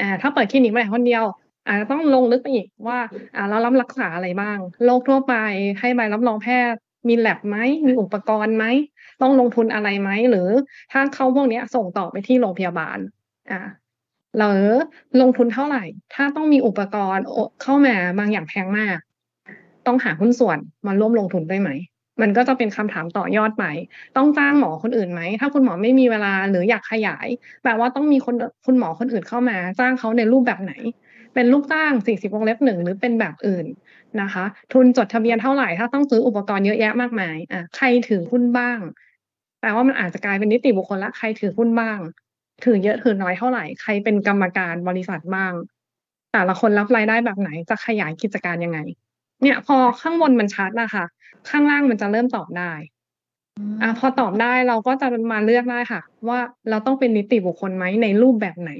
[0.00, 1.24] อ่าถ้าเปิดคลินิกบริหารคนเดียว
[1.66, 2.98] อาจจะต้องลงลึกไปอีกว่า
[3.36, 5.34] อ่าเรารับรักษาอะไรบ้างโรคทั่วไป
[5.80, 8.64] ให้ใบรับรองแพทย์ มีแลบไหมมีอุปกรณ์ไหม
[9.22, 10.48] ต้องลงทุนอะไรไหม หรือ
[10.92, 12.98] ถ้าเขาพวกนี้ส่งต่อไปที่โรงพยาบาล
[13.50, 13.60] อ่า
[14.38, 14.66] หรือ
[15.20, 17.24] ลงทุนเท่าไหร่ ถ้าต้องมีอุปกรณ์
[17.62, 18.98] เข้ามาบางอย่างแพงมาก
[19.86, 21.70] ต้องหาหุ้นส่วนมาร่วมลงทุนได้ไหม
[22.22, 23.64] มันก็จะเป็นคำถามต่อยอดไป
[24.16, 27.26] ต้องจ้างหมอคนอื่นไหม ถ้าคุณหมอไม่มีเวลาหรืออยากขยาย
[27.62, 28.34] แปลว่าต้องมีคน
[28.66, 30.72] คุณหมอคนอื่นเข้ามา จ้างเขาในรูปแบบไหน
[31.34, 33.66] เป็นลูกจ้าง 40 วงเล็บหนึ่งหรือเป็นแบบอื่น
[34.20, 38.78] นะคะ ทุนจดทะเบียนเท่าไหร่ ถ้าต้องซื้ออุปกรณ์เยอะแยะมากมายอะใครถือหุ้นบ้าง
[39.60, 41.98] แปลว่ามันอาจจะกลายเป็นนิติบุคคลละใครถือหุ้นบ้าง
[42.64, 45.52] ถือเยอะถือน้อยเท่าไหร่ใครเป็นกรรมการบริษัทบ้าง
[46.32, 48.78] แต่ละคนรับรายได้แบบไหนจะขยายกิจการยังไง
[49.42, 51.04] เนี่ยพอข้างบนมันชัดนะคะ
[51.48, 52.72] ข้างล่างมันจะเริ่มตอบได้
[53.82, 56.38] อะพอตอบได้เราก็จะมาเลือกได้ค่ะ ว่า
[56.70, 58.70] เราต้องเป็นนิติบุคคลไหมในรูปแบบไหน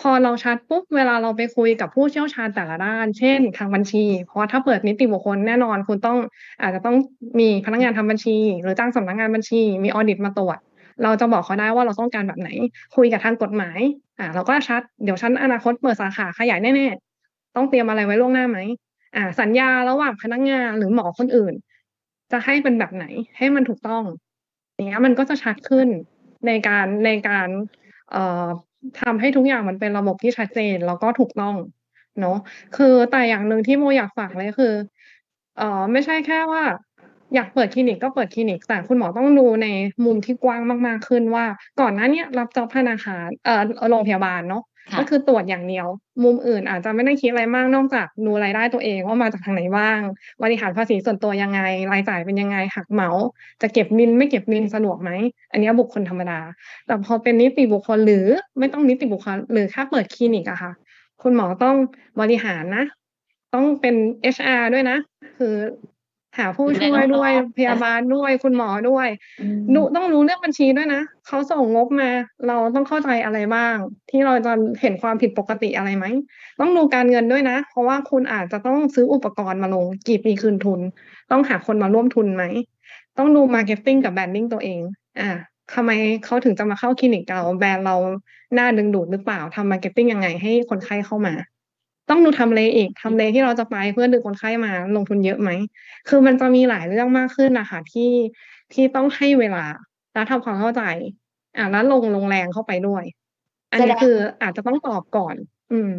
[0.00, 6.18] พอเราชัดปุ๊บเวลาเราไปคุยกับผู้เชี่ยวชาญแต่ละด้าน เช่น ทางบัญชี เพราะถ้าเปิดนิติบุคคลแน่นอนคุณต้อง
[6.62, 6.96] อาจจะต้อง
[7.40, 10.58] มีพนักงานทำบัญชี หรือจ้างสำนักงานบัญชี มีออดิตมาตรวจ
[11.02, 12.50] เราจะบอกเขาได้ว่าเราต้องการแบบไหน
[12.96, 13.78] คุยกับทางกฎหมาย
[14.18, 18.58] อ่า เราก็ชัด เดี๋ยวฉันอนาคตเปิดสาขาขยายแน่ๆ ต้องเตรียมอะไรไว้ล่วงหน้าไหม
[19.16, 21.54] อ่า สัญญาระหว่างพนักงานหรือหมอคนอื่น
[22.32, 23.04] จะให้เป็นแบบไหน
[23.38, 24.02] ให้มันถูกต้อง
[24.74, 25.88] อย่างเงี้ยมันก็จะชัดขึ้น
[26.46, 27.48] ในการในการ
[28.12, 28.46] เอ่อ
[29.00, 31.54] ทำให้ทุกอย่างมันเป็นระบบที่ชัดเจนแล้วก็ถูกต้อง
[32.20, 32.36] เนาะ
[32.76, 34.74] คือแต่อย่างหนึ่งที่โมอยากฝากเลยคือ
[35.56, 36.62] เอ่อไม่ใช่แค่ว่า
[37.34, 39.66] อยากเปิดคลินิกก็เปิดคลินิก แต่คุณหมอต้องดูใน
[40.04, 41.44] มุมที่กว้างมาก ๆ ขึ้นว่า
[41.80, 44.62] ก่อนหน้านี้รับจอบธนาคารเอ่อโรงพยาบาลเนาะ
[44.98, 45.86] ก็คือตรวจอย่างเดียว
[46.24, 49.98] มุมอื่นอาจจะไม่ได้คิดอะไรมากนอกจากดูรายได้ตัวเองว่ามาจากทางไหนบ้าง
[50.42, 51.60] บริหารภาษีส่วนตัวยังไง
[51.92, 53.10] รายจ่ายเป็นยังไงหักเหมา
[53.62, 55.10] จะเก็บมินไม่เก็บมินสะดวกไหม
[55.52, 56.40] อันนี้บุคคลธรรมดา
[56.86, 58.26] แต่พอเป็นนิติบุคคลหรือ
[58.58, 60.72] ไม่ต้องนิติบุคคลหรือแค่เปิดคลินิกอะค่ะ
[61.22, 61.76] คุณหมอต้อง
[62.20, 62.84] บริหารนะ
[63.54, 63.94] ต้องเป็น
[64.34, 64.96] HR ด้วยนะ
[65.36, 65.54] คือ
[66.38, 69.08] หาผู้ช่วยด้วยพยาบาลด้วยคุณหมอด้วย
[69.74, 72.10] ดูต้องรู้เรื่องบัญชีด้วยนะเขาส่งงบมา
[72.46, 73.76] เราต้องเข้าใจอะไรบ้าง
[74.10, 76.06] ที่เราจะเห็นความผิดปกติอะไรไหม
[76.60, 80.80] ต้องดูการเงินด้วยนะ เพราะว่าคุณอาจจะต้องซื้ออุปกรณ์มาลง กี่ปีคืนทุน
[81.30, 82.44] ต้องหาคนมาร่วมทุนไหม
[83.18, 84.80] ต้องดู marketing กับ branding ตัวเอง
[85.20, 85.30] อ่า
[85.74, 85.90] ทำไม
[86.24, 87.96] เขาถึงจะมาเข้าคลินิกเราแบรนด์เรา
[88.58, 91.34] น่าดึงดูดหรือเปล่าทำ marketing ยังไงให้คนไข้เข้ามา
[92.10, 95.50] ต้องดูทำเลอีกทำเลที่เราจะไปเพื่อดึงคนไข้มาลงทุนเยอะไหม
[96.08, 98.10] คือมันจะมีหลายเรื่องมากขึ้นนะคะที่
[98.72, 99.64] ที่ต้องให้เวลา
[100.12, 100.82] และทำความเข้าใจ
[101.56, 103.04] อ่าแล้วลงลงแรงเข้าไปด้วย
[103.70, 105.34] อันนี้คืออาจจะต้องตอบก่อน
[105.72, 105.94] อืม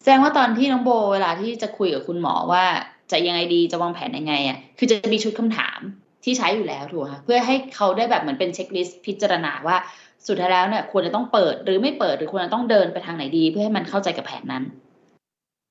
[0.00, 2.64] แสดงว่าตอนที่น้องโบ เวลาที่จะคุยกับคุณหมอว่า
[3.10, 5.80] จะยังไงดีจะวางแผนยังไงอะคือจะมีชุดคำถาม
[6.24, 9.76] ที่ใช้อยู่แล้วถูกไหมคะเพื่อให้เขาได้แบบเหมือนเป็นเช็คลิสต์พิจารณาว่า
[10.26, 14.64] สุดท้ายแล้วเนี่ยควรจะต้องเปิดหรือไม่เปิดหรือควรจะต้องเดินไปทางไหนดี เพื่อให้มันเข้าใจกับแผนนั้น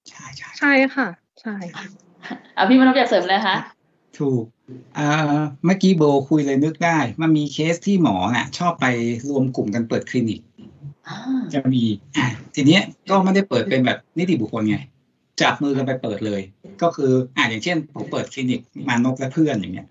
[0.09, 1.07] ใช่ใช่ใช่ค่ะ
[1.41, 1.85] ใช่ค่ะ
[2.57, 3.55] อะพี่มานพอยากเสริมเลยคะ
[4.19, 4.43] ถูก
[4.95, 5.05] เอ่
[5.37, 8.85] อเมื่อกี้โบคุยเลยนึกได้ มันมีเคสที่หมอน่ะ ชอบไป
[9.29, 10.39] รวมกลุ่มกันเปิดคลินิก
[11.07, 11.17] อ่า
[11.53, 11.83] จะมี
[12.17, 14.77] อะทีเนี้ยก็ไม่ได้เปิดเป็นแบบนิติบุคคลไง
[15.41, 16.41] จับมือกันไปเปิดเลย
[16.81, 19.87] ก็คืออ่าอย่างเช่นผมเปิดคลินิกมานพและเพื่อนอย่างเงี้ย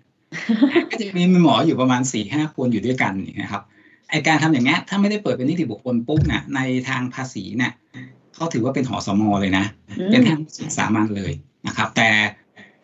[0.91, 3.63] ก็จะมีหมออยู่ประมาณสี่ห้าคนอยู่ด้วยกันอย่างเงี้ยครับ
[4.11, 7.73] ไอการทำอย่างเงี้ยถ้าไม่ได้เปิดเป็นนิติบุคคลปุ๊บเนี่ยในทางภาษีเนี่ย
[8.39, 9.65] เขาถือว่าเป็นหอสมอเลยนะ
[10.11, 10.39] เป็นทาง
[10.77, 11.31] สามัญเลย
[11.67, 12.09] นะครับ แต่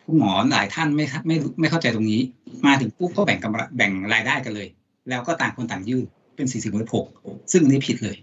[0.04, 2.20] คุณหมอหลายท่านไม่ไม่ไม่เข้าใจตรงนี้
[2.66, 4.68] มาถึงปุ๊บก็แบ่งกำไรแบ่งรายได้กันเลย
[5.08, 6.04] แล้วก็ต่างคนต่างยื่น
[6.36, 7.06] เป็นสี่สิบหก
[7.52, 8.16] ซึ่งอันนี้ผิดเลย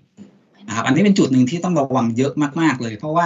[0.67, 3.25] นะครับอันนี้เป็นจุดหนึ่งที่ต้องระวังเยอะมากๆเลย เพราะว่า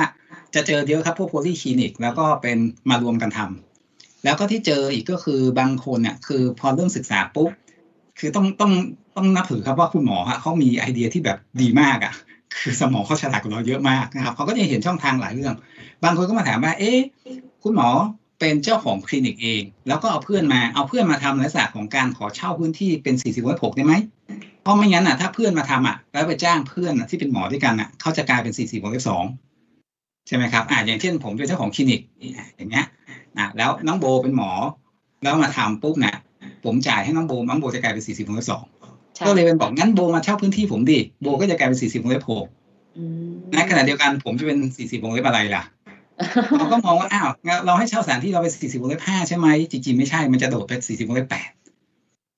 [0.56, 2.58] จะเจอเยอะครับพวกโพลีคลินิก แล้วก็เป็น
[2.90, 7.50] มารวมกันทำแล้วก็ที่เจออีกก็คือบางคนเนี่ยคือพอเริ่มศึกษาปุ๊บ
[8.20, 8.72] คือต้องต้อง
[9.16, 12.14] ต้องนับถือครับว่าคุณหมอฮะเขามีไอเดียที่แบบดีมากอะ
[12.62, 15.54] คือสมองเขาฉลาดกว่าเราเยอะมากนะครับเขาก็จะเห็นช่องทางหลายเรื่อง
[16.04, 17.00] บางคนก็มาถามว่า เอ๊ะ
[17.64, 17.90] คุณหมอ
[18.40, 23.94] เป็นเจ้าของคลินิกเอง แล้วก็เอาเพื่อนมาเอาเพื่อนมาทำในลักษณะของการขอเช่าพื้นที่เป็นสี่สิบหกได้ไหม
[24.62, 29.24] เพราะไม่งั้นอะถ้าเพื่อนมาทำอะแล้วไปจ้างเพื่อนอะที่เป็นหมอด้วยกันอะเขาจะกลายเป็นสี่สิบสอง
[30.28, 32.02] ใช่ไหมครับอ่าอย่างเช่นผมเป็นเจ้าของคลินิก
[32.58, 32.86] อย่างเงี้ย
[33.38, 34.52] อะแล้วน้องโบเป็นหมอ
[35.24, 36.16] แล้วมาทำปุ๊บเนี่ย
[36.66, 38.64] ผมจ่ายให้น้องโบน้องโบจะกลายเป็นสี่สิบสอง
[39.26, 42.46] ก็เลยเป็นบอกงั้นโบมาเช่าพื้นที่ผมดิโบก็จะกลายเป็นสี่สิบวงเล็บหก
[42.98, 45.64] อืมในขณะเดียวกันผมจะเป็นสี่สิบวงเล็บอะไรล่ะ
[46.58, 51.50] เราก็มองว่าอ้าวงั้นเราให้เช่าสถานที่เราเป็นสี่สิบวงเล็บห้าใช่ไหมจริงๆไม่ใช่มันจะโดดเป็นสี่สิบวงเล็บแปด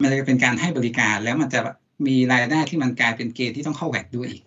[0.01, 1.59] มันจะเป็นการให้บริการแล้วมันจะ
[2.07, 4.43] มีรายได้ที่มันกลายเป็นเกณฑ์ที่ต้องเข้าแวดด้วยอีก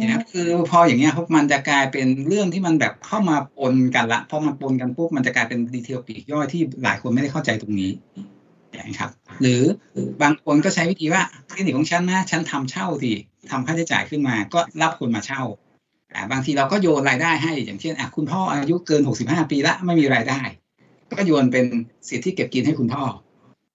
[0.00, 7.90] นะครับคือพออย่างเงี้ยครับมันจะกลายเป็นเรื่องที่มันแบบเข้ามาปนกันละพอมันปนกันปุ๊บมันจะกลายเป็นดีเทลปลีกย่อยที่หลายคนไม่ได้เข้าใจตรงนี้
[8.88, 9.62] นะครับ หรือ
[10.22, 13.12] บางคนก็ใช้วิธีว่าคลินิกของฉันนะฉันทำเช่าสิ
[13.50, 15.42] ทำค่าใช้จ่ายขึ้นมา ก็รับคนมาเช่า
[16.30, 20.40] บางทีเราก็โยนรายได้ให้ อย่างเช่นคุณพ่ออายุเกิน 65 ปีละไม่มีรายได้
[21.18, 21.64] ก็โยนเป็น
[22.08, 23.04] สิทธิเก็บกินให้คุณพ่อ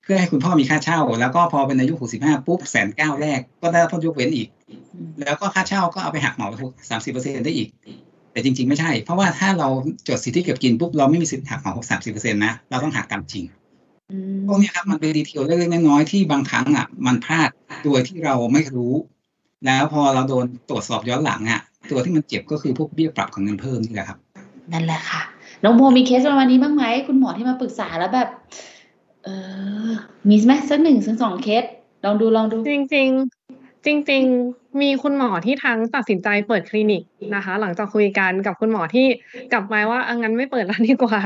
[0.03, 4.47] เพื่อให้คุณพ่อมีค่าเช่า แล้วก็พอเป็นอายุ 65 ปุ๊บแสนเก้าแรกก็ได้รับพ้นยกเว้นอีก
[5.26, 6.47] แล้วก็ค่าเช่าก็เอาไปหักเหมา
[6.89, 7.70] สามสิบเปอร์เซ็นได้อีก
[8.32, 9.68] แต่จริง ๆ ไม่ใช่ เพราะว่าถ้าเรา
[10.07, 13.43] จดสิทธิเก็บกินปุ๊บเราไม่มีสิทธิหักเหมาสามสิบเปอร์เซ็นต์นะเราต้องหักตามจริง
[14.47, 17.49] พวกเนี้ยครับมันเป็น detail เล็กๆน้อยๆที่บางครั้งอะ มันพลาด
[17.86, 18.93] โดยที่เราไม่รู้
[19.66, 24.18] แล้วพอเราโดนตรวจสอบย้อนหลังอะ ตัวที่มันเจ็บก็คือพวกเบี้ยปรับของเงินเพิ่มนี่แหละครับ
[24.72, 25.22] นั่นแหละค่ะ
[25.64, 28.30] น้องโบมีเคสประมาณนี้บ้างไหมคุณหมอที่มาปรึกษาแล้วแบบ
[29.24, 29.28] เอ
[29.88, 29.89] อ
[30.30, 31.64] มีไหมสักหนึ่งสักสองเคส
[32.03, 33.09] ลองดูลองดู จริง
[33.47, 37.04] ๆ จริง ๆ มีคุณหมอที่ทั้งตัดสินใจเปิดคลินิก
[37.36, 39.08] นะคะ หลังจากคุยกันกับคุณหมอที่
[39.54, 41.20] กลับมาว่าเอางั้นไม่เปิดแล้วดีกว่า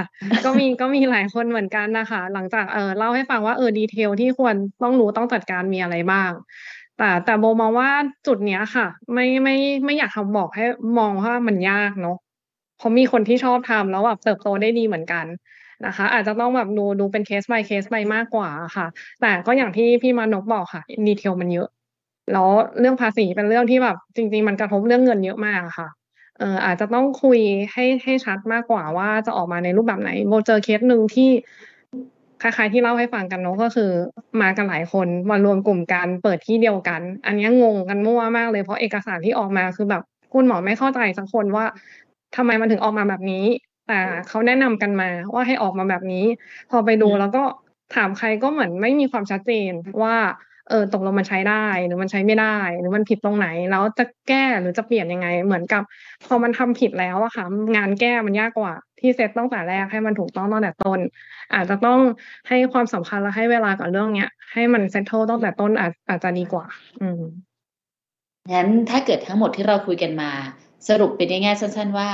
[0.45, 6.32] ก็มีก็มีหลายคนเหมือนกันนะคะ หลังจากเออเล่าให้ฟังว่าเออ detail ที่ควรต้องรู้ต้องจัดการมีอะไรบ้าง
[6.98, 7.89] แต่แต่โบมองว่า
[8.28, 10.64] จุดเนี้ยค่ะ ไม่ไม่ไม่อยากทำบอกให้
[11.00, 12.18] มองว่ามันยากเนาะ
[12.78, 15.26] เพราะมีคนที่ชอบทำแล้วแบบเติบโตได้ดีเหมือนกัน
[15.86, 18.86] นะคะ อาจจะต้องแบบดูดูเป็นเคส by เคสไปมากกว่าค่ะ
[19.22, 21.68] แต่ก็อย่างที่พี่มานพบอกค่ะ detail มันเยอะ
[22.34, 22.49] แล้ว
[22.80, 25.88] เรื่องภาษีเป็นเรื่องที่แบบจริง ๆ มันกระทบเรื่องเงินเยอะมากค่ะ
[26.39, 27.39] เอ่ออาจจะต้องคุย
[27.71, 31.30] ให้ให้ชัดมากกว่าว่าจะออกมาในรูปแบบไหนโบเจอเคสหนึ่งที่
[32.41, 33.91] คล้ายๆที่เล่าให้ฟังกันเนาะก็คือ
[34.41, 40.03] มากันหลายคนมารวมกลุ่มกันเปิดที่เดียวกัน อันนี้งงกันมั่วมากเลยเพราะเอกสารที่ออกมาคือแบบ
[40.34, 41.65] คุณหมอไม่เข้าใจสักคนว่า
[42.36, 43.45] ทำไมมันถึงออกมาแบบนี้
[43.88, 46.25] แต่เขาแนะนำกันมาว่าให้ออกมาแบบนี้
[46.71, 47.43] พอไปดูแล้วก็
[47.95, 49.71] ถามใครก็เหมือนไม่มีความชัดเจน
[50.03, 50.15] ว่า
[50.70, 55.84] เออตกลงมันใช้ได้หรือมันใช้ไม่ได้ หรือมันผิดตรงไหน แล้วจะแก้หรือจะเปลี่ยนยังไง เหมือนกับ
[56.26, 57.45] พอมันทำผิดแล้วอะค่ะ
[57.76, 60.99] งานแก้มันยากกว่า ที่เซตตั้งแต่แรกให้มันถูกต้องตั้งแต่ต้น
[61.53, 61.99] อาจจะต้อง
[62.47, 66.65] ให้ความสำคัญและให้เวลากับเรื่องเนี้ย ให้มัน settle ตั้งแต่ต้นอาจอาจจะดีกว่า
[67.01, 67.22] อืม
[68.53, 70.32] งั้นถ้าเกิดทั้งหมดที่เราคุยกันมา
[70.88, 72.07] สรุปเป็นง่ายๆสั้น ๆ ว่า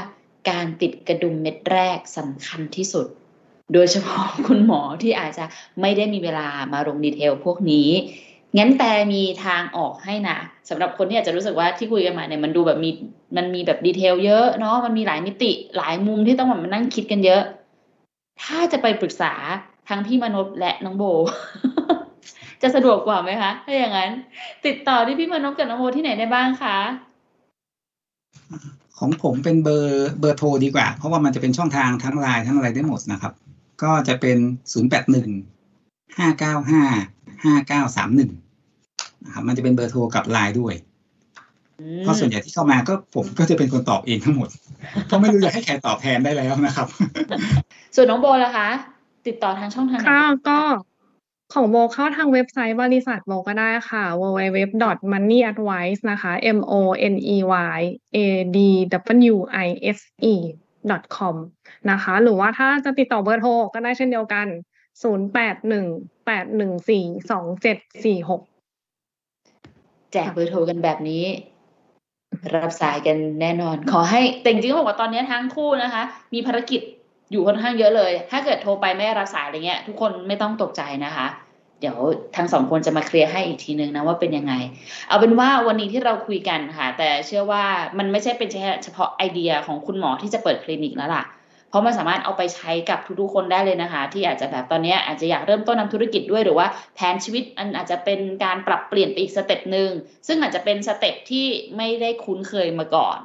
[0.50, 3.08] การติดกระดุมเม็ดแรกสำคัญที่สุด
[3.74, 5.46] โดยเฉพาะคุณหมอที่อาจจะ
[5.82, 7.90] ไม่ได้มีเวลามาลง detail พวกนี้
[8.58, 10.38] งั้นแต่มีทางออกให้นะ
[10.70, 12.90] สำหรับคนที่อาจจะรู้สึกว่าที่คุยกันมาเนี่ยมันดูแบบมี
[13.38, 17.42] มันมีแบบดีเทลเยอะเนาะมันมีหลายมิติหลายมุมที่ต้องแบบมานั่งคิดกันเยอะ
[18.44, 19.34] ถ้าจะไปปรึกษา
[19.90, 21.04] ทั้งพี่มนพและน้องโบ
[22.62, 24.12] จะสะดวกกว่าไหมคะถ้าอย่างนั้น
[24.66, 26.78] ติดต่อที่พี่มนพกับน้องโบที่ไหนได้บ้างคะ
[28.98, 33.34] ของผมเป็นเบอร์เบอร์โทรดีกว่า เพราะว่ามันจะเป็นช่องทางทั้งไลน์ทั้งอะไรได้หมดนะครับ
[33.84, 34.38] ก็จะเป็น
[34.72, 35.30] ศูนย์แปดหนึ่ง
[36.18, 36.84] ห้าเก้าห้า
[37.44, 38.32] ห้าเก้าสามหนึ่ง
[39.26, 40.74] นะครับมันจะเป็นเบอร์โทรกับไลน์ด้วย
[41.80, 44.50] อืมเพราะส่วนใหญ่ที่เข้ามาก็ผมก็จะเป็นคนตอบเองทั้งหมด
[45.08, 46.88] เพราะไม่รู้จะให้ใครตอบแทนได้แล้วนะครับ
[47.96, 48.70] ส่วนน้องโบล่ะคะ
[49.28, 50.60] ติดต่อทางช่องทางไหนค่ะก็
[51.54, 56.74] ของโบเข้าทางเว็บไซต์บริษัทโบก็ได้ค่ะ www.moneyadvice นะคะ m o
[57.14, 57.80] n e y
[58.16, 58.18] a
[58.56, 58.58] d
[59.34, 59.68] w i
[59.98, 60.00] s
[60.34, 60.36] e
[61.18, 61.36] com
[61.92, 64.48] นะคะ หรือว่าถ้าจะติดต่อเบอร์โทรก็ได้เช่นเดียวกัน
[64.92, 68.42] 0 8 1 8 1 4 2 7 4 6
[70.14, 71.26] แจกเบอร์โทรกันแบบนี้
[72.56, 76.04] รับสายกันแน่นอน ขอให้แต่จริงๆบอกว่าตอนนี้ทั้งคู่นะคะ
[76.34, 76.82] มีภารกิจ
[77.32, 81.28] อยู่ค่อนข้างเยอะเลย ถ้าเกิดโทรไปไม่รับสายอะไรเงี้ย ทุกคนไม่ต้องตกใจนะคะ
[81.80, 81.98] เดี๋ยว
[82.36, 84.54] ทั้งสองคนจะมาเคลียร์ให้อีกทีนึงนะว่าเป็นยังไง
[85.08, 87.64] เอาเป็นว่าวันนี้ที่เราคุยกันค่ะ แต่เชื่อว่า
[87.98, 88.50] มันไม่ใช่เป็น
[88.84, 91.24] เฉพาะไอเดียของคุณหมอที่จะเปิดคลินิกแล้วล่ะ
[91.74, 99.90] เพราะมันสามารถเอาไปใช้กับทุกๆคนได้เลยนะคะ ที่อาจจะแบบตอนนี้อาจจะอยากเริ่มต้นทำธุรกิจด้วยหรือว่าแผนชีวิตอันอาจจะเป็นการปรับเปลี่ยนไปอีก step หนึ่ง
[100.28, 101.46] ซึ่งอาจจะเป็น step ที่
[101.78, 103.20] ไม่ได้คุ้นเคยมาก่อน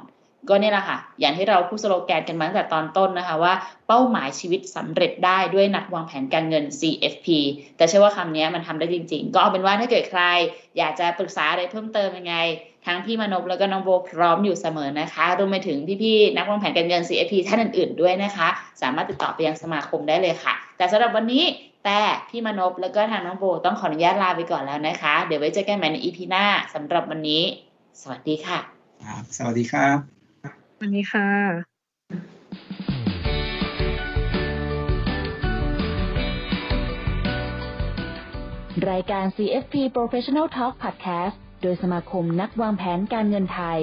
[0.49, 3.53] ก็เนี่ยแหละค่ะ อย่างที่เราพูดสโลแกนกันมาตั้งแต่ตอนต้นนะคะว่า
[3.87, 7.27] เป้าหมายชีวิตสำเร็จได้ด้วยนักวางแผนการเงิน CFP
[7.77, 10.21] แต่เชื่อว่าคำนี้มันทำได้จริง ๆ ก็เอาเป็นว่าถ้าเกิดใคร
[10.77, 12.35] อยากจะปรึกษาอะไรเพิ่มเติมยังไง
[12.89, 18.47] ทั้งพี่มานพแล้วก็น้องโบพร้อมอยู่เสมอนะคะรวมไปถึงพี่ๆนักวางแผนการเงิน CFP ท่านอื่นๆด้วยนะคะ
[18.81, 21.43] สามารถติดต่อไปยังสมาคมได้เลยค่ะ แต่สำหรับวันนี้
[21.85, 27.43] แต่พี่มานพแล้วก็ทางน้องโบต้องขออนุญาตลาไปก่อนแล้วนะคะ เดี๋ยวไว้เจอกันใหม่ใน EP หน้าสำหรับวันนี้
[28.01, 28.59] สวัสดีค่ะ
[29.03, 29.97] ครับสวัสดีครับ
[30.81, 31.29] วันนี้ค่ะ
[38.91, 43.79] รายการ CFP Professional Talk Podcast โดยสมาคมนักวางแผนการเงินไทย